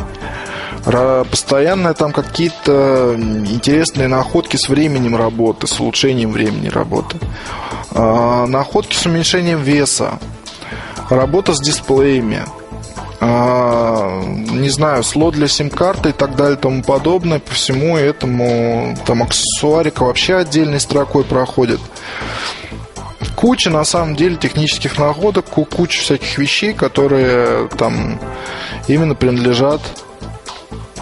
постоянно 0.86 1.94
там 1.94 2.14
какие-то 2.14 3.16
интересные 3.18 4.08
находки 4.08 4.56
с 4.56 4.70
временем 4.70 5.16
работы, 5.16 5.68
с 5.68 5.80
улучшением 5.80 6.32
времени 6.32 6.68
работы, 6.68 7.18
находки 7.92 8.96
с 8.96 9.06
уменьшением 9.08 9.62
веса, 9.64 10.20
работа 11.10 11.54
с 11.54 11.60
дисплеями, 11.60 12.44
не 13.26 14.70
знаю, 14.70 15.04
слот 15.04 15.34
для 15.34 15.48
сим-карты 15.48 16.10
и 16.10 16.12
так 16.12 16.36
далее 16.36 16.58
и 16.58 16.62
тому 16.62 16.84
подобное. 16.84 17.40
По 17.40 17.52
всему 17.52 17.98
этому 17.98 18.98
там 19.06 19.24
аксессуарика 19.24 20.04
вообще 20.04 20.36
отдельной 20.36 20.80
строкой 20.80 21.24
проходит. 21.24 21.80
Куча, 23.36 23.70
на 23.70 23.84
самом 23.84 24.16
деле, 24.16 24.38
технических 24.38 24.98
находок, 24.98 25.46
куча 25.46 26.02
всяких 26.02 26.38
вещей, 26.38 26.74
которые 26.74 27.68
там 27.78 28.20
именно 28.88 29.14
принадлежат 29.14 29.82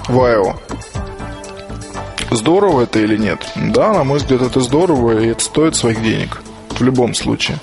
Вайо. 0.07 0.55
Здорово 2.31 2.81
это 2.83 2.99
или 2.99 3.17
нет? 3.17 3.39
Да, 3.55 3.93
на 3.93 4.03
мой 4.03 4.17
взгляд, 4.17 4.41
это 4.41 4.59
здорово, 4.59 5.19
и 5.19 5.27
это 5.27 5.43
стоит 5.43 5.75
своих 5.75 6.01
денег 6.01 6.41
в 6.79 6.83
любом 6.83 7.13
случае. 7.13 7.57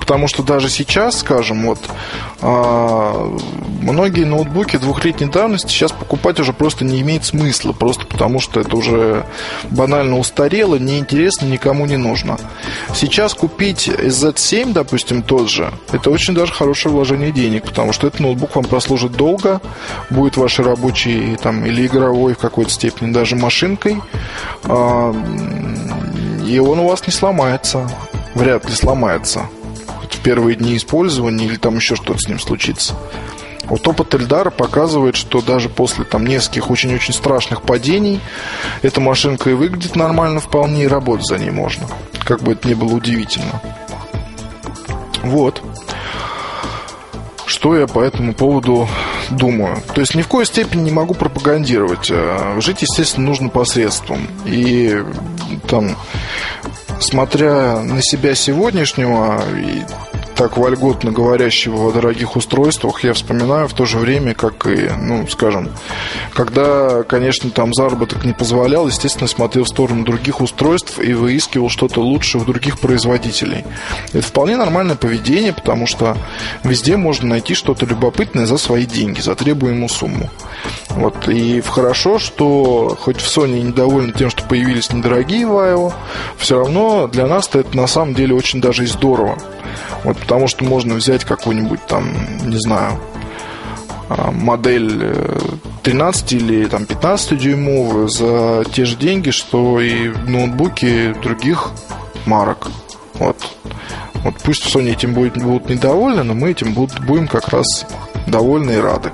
Потому 0.00 0.28
что 0.28 0.42
даже 0.42 0.68
сейчас, 0.68 1.20
скажем, 1.20 1.66
вот 1.66 1.78
а, 2.42 3.36
многие 3.80 4.24
ноутбуки 4.24 4.76
двухлетней 4.76 5.28
давности 5.28 5.68
сейчас 5.68 5.92
покупать 5.92 6.38
уже 6.38 6.52
просто 6.52 6.84
не 6.84 7.00
имеет 7.00 7.24
смысла, 7.24 7.72
просто 7.72 8.06
потому 8.06 8.40
что 8.40 8.60
это 8.60 8.76
уже 8.76 9.24
банально 9.70 10.18
устарело, 10.18 10.76
неинтересно, 10.76 11.46
никому 11.46 11.86
не 11.86 11.96
нужно. 11.96 12.38
Сейчас 12.94 13.34
купить 13.34 13.88
Z7, 13.88 14.72
допустим, 14.72 15.22
тот 15.22 15.48
же, 15.48 15.72
это 15.92 16.10
очень 16.10 16.34
даже 16.34 16.52
хорошее 16.52 16.94
вложение 16.94 17.32
денег, 17.32 17.64
потому 17.64 17.92
что 17.92 18.06
этот 18.06 18.20
ноутбук 18.20 18.54
вам 18.56 18.64
прослужит 18.64 19.12
долго, 19.12 19.60
будет 20.10 20.36
вашей 20.36 20.64
рабочей 20.64 21.36
там, 21.42 21.64
или 21.64 21.86
игровой 21.86 22.34
в 22.34 22.38
какой-то 22.38 22.70
степени 22.70 23.12
даже 23.12 23.36
машинкой, 23.36 24.00
а, 24.64 25.14
и 26.46 26.58
он 26.58 26.78
у 26.78 26.88
вас 26.88 27.06
не 27.06 27.12
сломается 27.12 27.90
вряд 28.36 28.68
ли 28.68 28.74
сломается 28.74 29.48
в 30.10 30.18
первые 30.22 30.56
дни 30.56 30.76
использования 30.76 31.46
или 31.46 31.56
там 31.56 31.76
еще 31.76 31.96
что-то 31.96 32.18
с 32.18 32.28
ним 32.28 32.38
случится. 32.38 32.94
Вот 33.64 33.86
опыт 33.88 34.14
Эльдара 34.14 34.50
показывает, 34.50 35.16
что 35.16 35.40
даже 35.40 35.68
после 35.68 36.04
там 36.04 36.24
нескольких 36.24 36.70
очень-очень 36.70 37.14
страшных 37.14 37.62
падений 37.62 38.20
эта 38.82 39.00
машинка 39.00 39.50
и 39.50 39.54
выглядит 39.54 39.96
нормально 39.96 40.38
вполне, 40.38 40.84
и 40.84 40.86
работать 40.86 41.26
за 41.26 41.38
ней 41.38 41.50
можно. 41.50 41.88
Как 42.24 42.42
бы 42.42 42.52
это 42.52 42.68
ни 42.68 42.74
было 42.74 42.94
удивительно. 42.94 43.60
Вот. 45.24 45.62
Что 47.46 47.76
я 47.76 47.88
по 47.88 48.00
этому 48.00 48.34
поводу 48.34 48.88
думаю. 49.30 49.82
То 49.94 50.00
есть 50.00 50.14
ни 50.14 50.22
в 50.22 50.28
коей 50.28 50.44
степени 50.44 50.82
не 50.82 50.92
могу 50.92 51.14
пропагандировать. 51.14 52.08
А 52.12 52.60
жить, 52.60 52.82
естественно, 52.82 53.26
нужно 53.26 53.48
посредством. 53.48 54.28
И 54.44 55.02
там 55.68 55.96
смотря 57.00 57.80
на 57.80 58.02
себя 58.02 58.34
сегодняшнего 58.34 59.42
так 60.36 60.58
вольготно 60.58 61.12
говорящего 61.12 61.88
о 61.88 61.92
дорогих 61.92 62.36
устройствах, 62.36 63.02
я 63.04 63.14
вспоминаю 63.14 63.68
в 63.68 63.72
то 63.72 63.86
же 63.86 63.98
время, 63.98 64.34
как 64.34 64.66
и, 64.66 64.90
ну, 65.00 65.26
скажем, 65.28 65.70
когда, 66.34 67.02
конечно, 67.04 67.50
там 67.50 67.72
заработок 67.72 68.24
не 68.24 68.34
позволял, 68.34 68.86
естественно, 68.86 69.28
смотрел 69.28 69.64
в 69.64 69.68
сторону 69.68 70.04
других 70.04 70.42
устройств 70.42 71.00
и 71.00 71.14
выискивал 71.14 71.70
что-то 71.70 72.02
лучше 72.02 72.38
у 72.38 72.44
других 72.44 72.78
производителей. 72.78 73.64
Это 74.12 74.22
вполне 74.22 74.56
нормальное 74.56 74.96
поведение, 74.96 75.54
потому 75.54 75.86
что 75.86 76.16
везде 76.62 76.98
можно 76.98 77.28
найти 77.28 77.54
что-то 77.54 77.86
любопытное 77.86 78.44
за 78.44 78.58
свои 78.58 78.84
деньги, 78.84 79.20
за 79.20 79.34
требуемую 79.34 79.88
сумму. 79.88 80.28
Вот. 80.90 81.28
И 81.28 81.62
хорошо, 81.62 82.18
что 82.18 82.96
хоть 83.00 83.20
в 83.20 83.26
Sony 83.26 83.62
недовольны 83.62 84.12
тем, 84.12 84.28
что 84.28 84.42
появились 84.44 84.92
недорогие 84.92 85.46
Vaio, 85.46 85.94
все 86.36 86.58
равно 86.58 87.06
для 87.06 87.26
нас 87.26 87.48
это 87.52 87.74
на 87.74 87.86
самом 87.86 88.14
деле 88.14 88.34
очень 88.34 88.60
даже 88.60 88.84
и 88.84 88.86
здорово. 88.86 89.38
Вот, 90.04 90.18
потому 90.26 90.48
что 90.48 90.64
можно 90.64 90.96
взять 90.96 91.24
какую-нибудь 91.24 91.86
там, 91.86 92.12
не 92.44 92.58
знаю, 92.58 92.98
а, 94.08 94.32
модель 94.32 95.14
13 95.84 96.32
э, 96.32 96.36
или 96.36 96.66
там 96.66 96.84
15 96.84 97.38
дюймовую 97.38 98.08
за 98.08 98.64
те 98.72 98.84
же 98.84 98.96
деньги, 98.96 99.30
что 99.30 99.80
и 99.80 100.08
ноутбуки 100.08 101.14
других 101.22 101.70
марок. 102.26 102.66
Вот. 103.14 103.36
Вот 104.24 104.34
пусть 104.42 104.66
Sony 104.66 104.90
этим 104.90 105.14
будет, 105.14 105.40
будут 105.40 105.68
недовольны, 105.68 106.24
но 106.24 106.34
мы 106.34 106.50
этим 106.50 106.74
будем 106.74 107.28
как 107.28 107.48
раз 107.50 107.86
довольны 108.26 108.72
и 108.72 108.78
рады. 108.78 109.12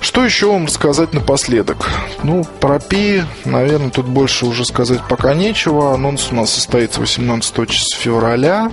Что 0.00 0.24
еще 0.24 0.50
вам 0.50 0.68
сказать 0.68 1.12
напоследок? 1.12 1.88
Ну, 2.22 2.44
про 2.60 2.78
Пи, 2.78 3.22
наверное, 3.44 3.90
тут 3.90 4.06
больше 4.06 4.46
уже 4.46 4.64
сказать 4.64 5.00
пока 5.08 5.34
нечего. 5.34 5.94
Анонс 5.94 6.32
у 6.32 6.34
нас 6.34 6.50
состоится 6.50 7.00
18 7.00 7.70
февраля. 7.98 8.72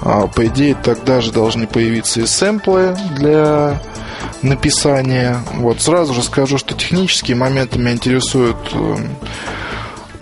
А, 0.00 0.26
по 0.26 0.46
идее, 0.46 0.74
тогда 0.74 1.20
же 1.20 1.32
должны 1.32 1.66
появиться 1.66 2.20
и 2.20 2.26
сэмплы 2.26 2.96
для 3.16 3.80
написания. 4.42 5.38
Вот 5.54 5.80
сразу 5.80 6.12
же 6.12 6.22
скажу, 6.22 6.58
что 6.58 6.74
технические 6.74 7.36
моменты 7.36 7.78
меня 7.78 7.92
интересуют 7.92 8.56
эм, 8.74 9.16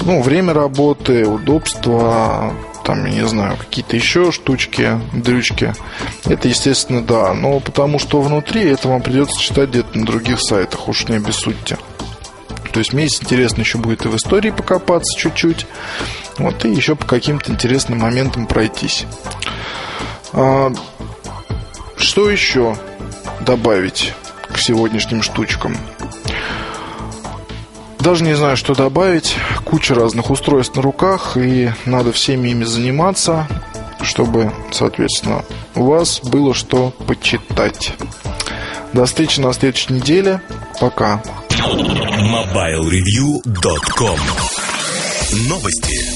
ну, 0.05 0.23
время 0.23 0.53
работы, 0.55 1.27
удобство, 1.27 2.53
там, 2.85 3.05
я 3.07 3.23
не 3.23 3.29
знаю, 3.29 3.57
какие-то 3.57 3.97
еще 3.97 4.33
штучки, 4.33 5.01
дрючки. 5.13 5.75
Это, 6.25 6.49
естественно, 6.49 7.03
да. 7.03 7.35
Но 7.35 7.61
потому 7.61 7.99
что 7.99 8.21
внутри 8.21 8.65
это 8.65 8.89
вам 8.89 9.03
придется 9.03 9.41
читать 9.41 9.71
где-то 9.71 9.99
на 9.99 10.07
других 10.07 10.41
сайтах, 10.41 10.89
уж 10.89 11.09
не 11.09 11.17
обессудьте. 11.17 11.79
То 12.73 12.79
есть 12.79 12.93
мне 12.93 13.05
интересно 13.05 13.63
еще 13.63 13.79
будет 13.79 14.05
и 14.05 14.09
в 14.09 14.17
истории 14.17 14.51
покопаться 14.51 15.19
чуть-чуть. 15.19 15.67
Вот, 16.39 16.65
и 16.65 16.71
еще 16.71 16.95
по 16.95 17.05
каким-то 17.05 17.53
интересным 17.53 17.99
моментам 17.99 18.47
пройтись. 18.47 19.07
А, 20.33 20.73
что 21.97 22.31
еще 22.31 22.77
добавить 23.41 24.15
к 24.53 24.59
сегодняшним 24.59 25.23
штучкам? 25.23 25.77
Даже 28.01 28.25
не 28.25 28.35
знаю, 28.35 28.57
что 28.57 28.75
добавить. 28.75 29.37
Куча 29.65 29.95
разных 29.95 30.31
устройств 30.31 30.75
на 30.77 30.83
руках, 30.83 31.37
и 31.37 31.71
надо 31.85 32.13
всеми 32.13 32.49
ими 32.49 32.65
заниматься, 32.65 33.47
чтобы, 34.03 34.53
соответственно, 34.73 35.45
у 35.75 35.85
вас 35.85 36.21
было 36.23 36.55
что 36.55 36.93
почитать. 37.07 37.93
До 38.93 39.07
встречи 39.07 39.39
на 39.41 39.53
следующей 39.53 39.93
неделе. 39.93 40.41
Пока. 40.81 41.23
MobileReview.com 41.51 44.19
Новости. 45.49 46.10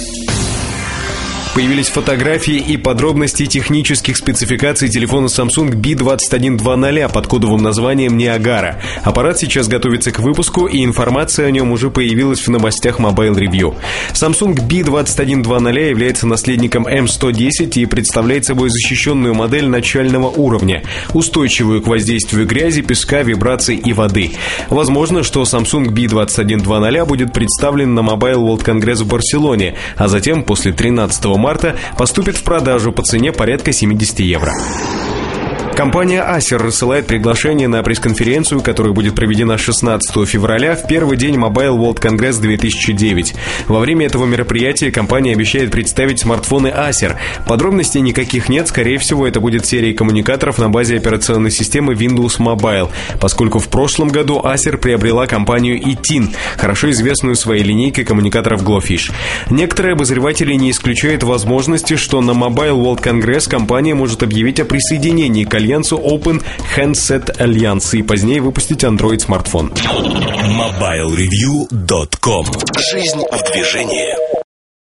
Появились 1.55 1.87
фотографии 1.87 2.57
и 2.57 2.77
подробности 2.77 3.47
технических 3.47 4.17
спецификаций 4.17 4.89
телефона 4.89 5.27
Samsung 5.27 5.71
B2120 5.81 7.13
под 7.13 7.27
кодовым 7.29 7.63
названием 7.63 8.19
Niagara. 8.19 8.75
Аппарат 9.05 9.39
сейчас 9.39 9.69
готовится 9.69 10.11
к 10.11 10.19
выпуску, 10.19 10.67
и 10.67 10.85
информация 10.85 11.47
о 11.47 11.53
нем 11.53 11.71
уже 11.71 11.91
появилась 11.91 12.41
в 12.41 12.51
новостях 12.51 12.99
Mobile 12.99 13.37
Review. 13.37 13.77
Samsung 14.15 14.57
B2120 14.69 15.91
является 15.91 16.27
наследником 16.27 16.89
M110 16.89 17.83
и 17.83 17.87
представляет 17.87 18.45
собой 18.45 18.71
защищенную 18.71 19.35
модель 19.35 19.69
начального 19.69 20.27
уровня, 20.27 20.83
устойчивую 21.13 21.83
к 21.83 21.87
воздействию 21.87 22.49
грязи, 22.49 22.83
песка, 22.83 23.23
вибраций 23.23 23.77
и 23.77 23.93
воды. 23.93 24.33
Возможно, 24.71 25.23
что 25.23 25.43
Samsung 25.43 25.87
B2120 25.91 27.07
будет 27.07 27.33
представлен 27.33 27.95
на 27.95 28.01
Mobile 28.01 28.41
World 28.41 28.65
Congress 28.65 29.05
в 29.05 29.07
Барселоне, 29.07 29.77
а 29.97 30.09
затем 30.09 30.43
после 30.43 30.73
13 30.73 31.25
марта 31.27 31.44
поступит 31.99 32.37
в 32.37 32.43
продажу 32.45 32.93
по 32.93 33.03
цене 33.03 33.33
порядка 33.33 33.73
70 33.73 34.21
евро. 34.21 34.53
Компания 35.77 36.25
Acer 36.25 36.59
рассылает 36.59 37.09
приглашение 37.09 37.67
на 37.67 37.83
пресс-конференцию, 37.83 38.61
которая 38.61 38.93
будет 38.93 39.17
проведена 39.17 39.59
16 39.59 40.29
февраля 40.29 40.77
в 40.77 40.87
первый 40.87 41.17
день 41.17 41.35
Mobile 41.35 41.77
World 41.77 42.01
Congress 42.01 42.41
2009. 42.41 43.35
Во 43.67 43.81
время 43.81 44.07
этого 44.07 44.25
мероприятия 44.25 44.93
компания 44.93 45.33
обещает 45.33 45.73
представить 45.73 46.21
смартфоны 46.21 46.69
Acer. 46.69 47.17
Подробностей 47.49 48.01
никаких 48.03 48.49
нет, 48.49 48.69
скорее 48.69 48.99
всего, 48.99 49.27
это 49.27 49.41
будет 49.41 49.67
серия 49.67 49.93
коммуникаторов 49.95 50.59
на 50.59 50.69
базе 50.69 50.97
операционной 50.97 51.51
системы 51.51 51.95
Windows 51.95 52.39
Mobile, 52.39 52.91
поскольку 53.21 53.59
в 53.59 53.69
прошлом 53.69 54.09
году 54.09 54.41
Acer 54.45 54.77
приобрела 54.77 55.27
компанию 55.27 55.77
Etin, 55.77 56.33
хорошо 56.57 56.93
известную 56.93 57.35
своей 57.35 57.65
линейкой 57.65 58.05
коммуникаторов 58.05 58.63
Glowfish. 58.63 59.11
Некоторые 59.51 59.95
обозреватели 59.95 60.55
не 60.55 60.71
исключают 60.71 61.25
возможности, 61.25 61.97
что 61.97 62.21
на 62.21 62.31
Mobile 62.31 62.81
World 62.81 63.03
Congress 63.03 63.51
компания 63.51 63.95
может 63.95 64.23
объявить 64.23 64.61
о 64.61 64.65
присоединении 64.65 65.43
к 65.43 65.64
альянсу 65.65 65.97
Open 65.97 66.45
Handset 66.77 67.39
Alliance 67.39 67.99
и 67.99 68.03
позднее 68.03 68.43
выпустить 68.43 68.85
Android 68.85 69.21
смартфон. 69.21 69.73
MobileReview.com 69.73 72.47
Жизнь 72.93 73.23
в 73.31 73.53
движении. 73.53 74.44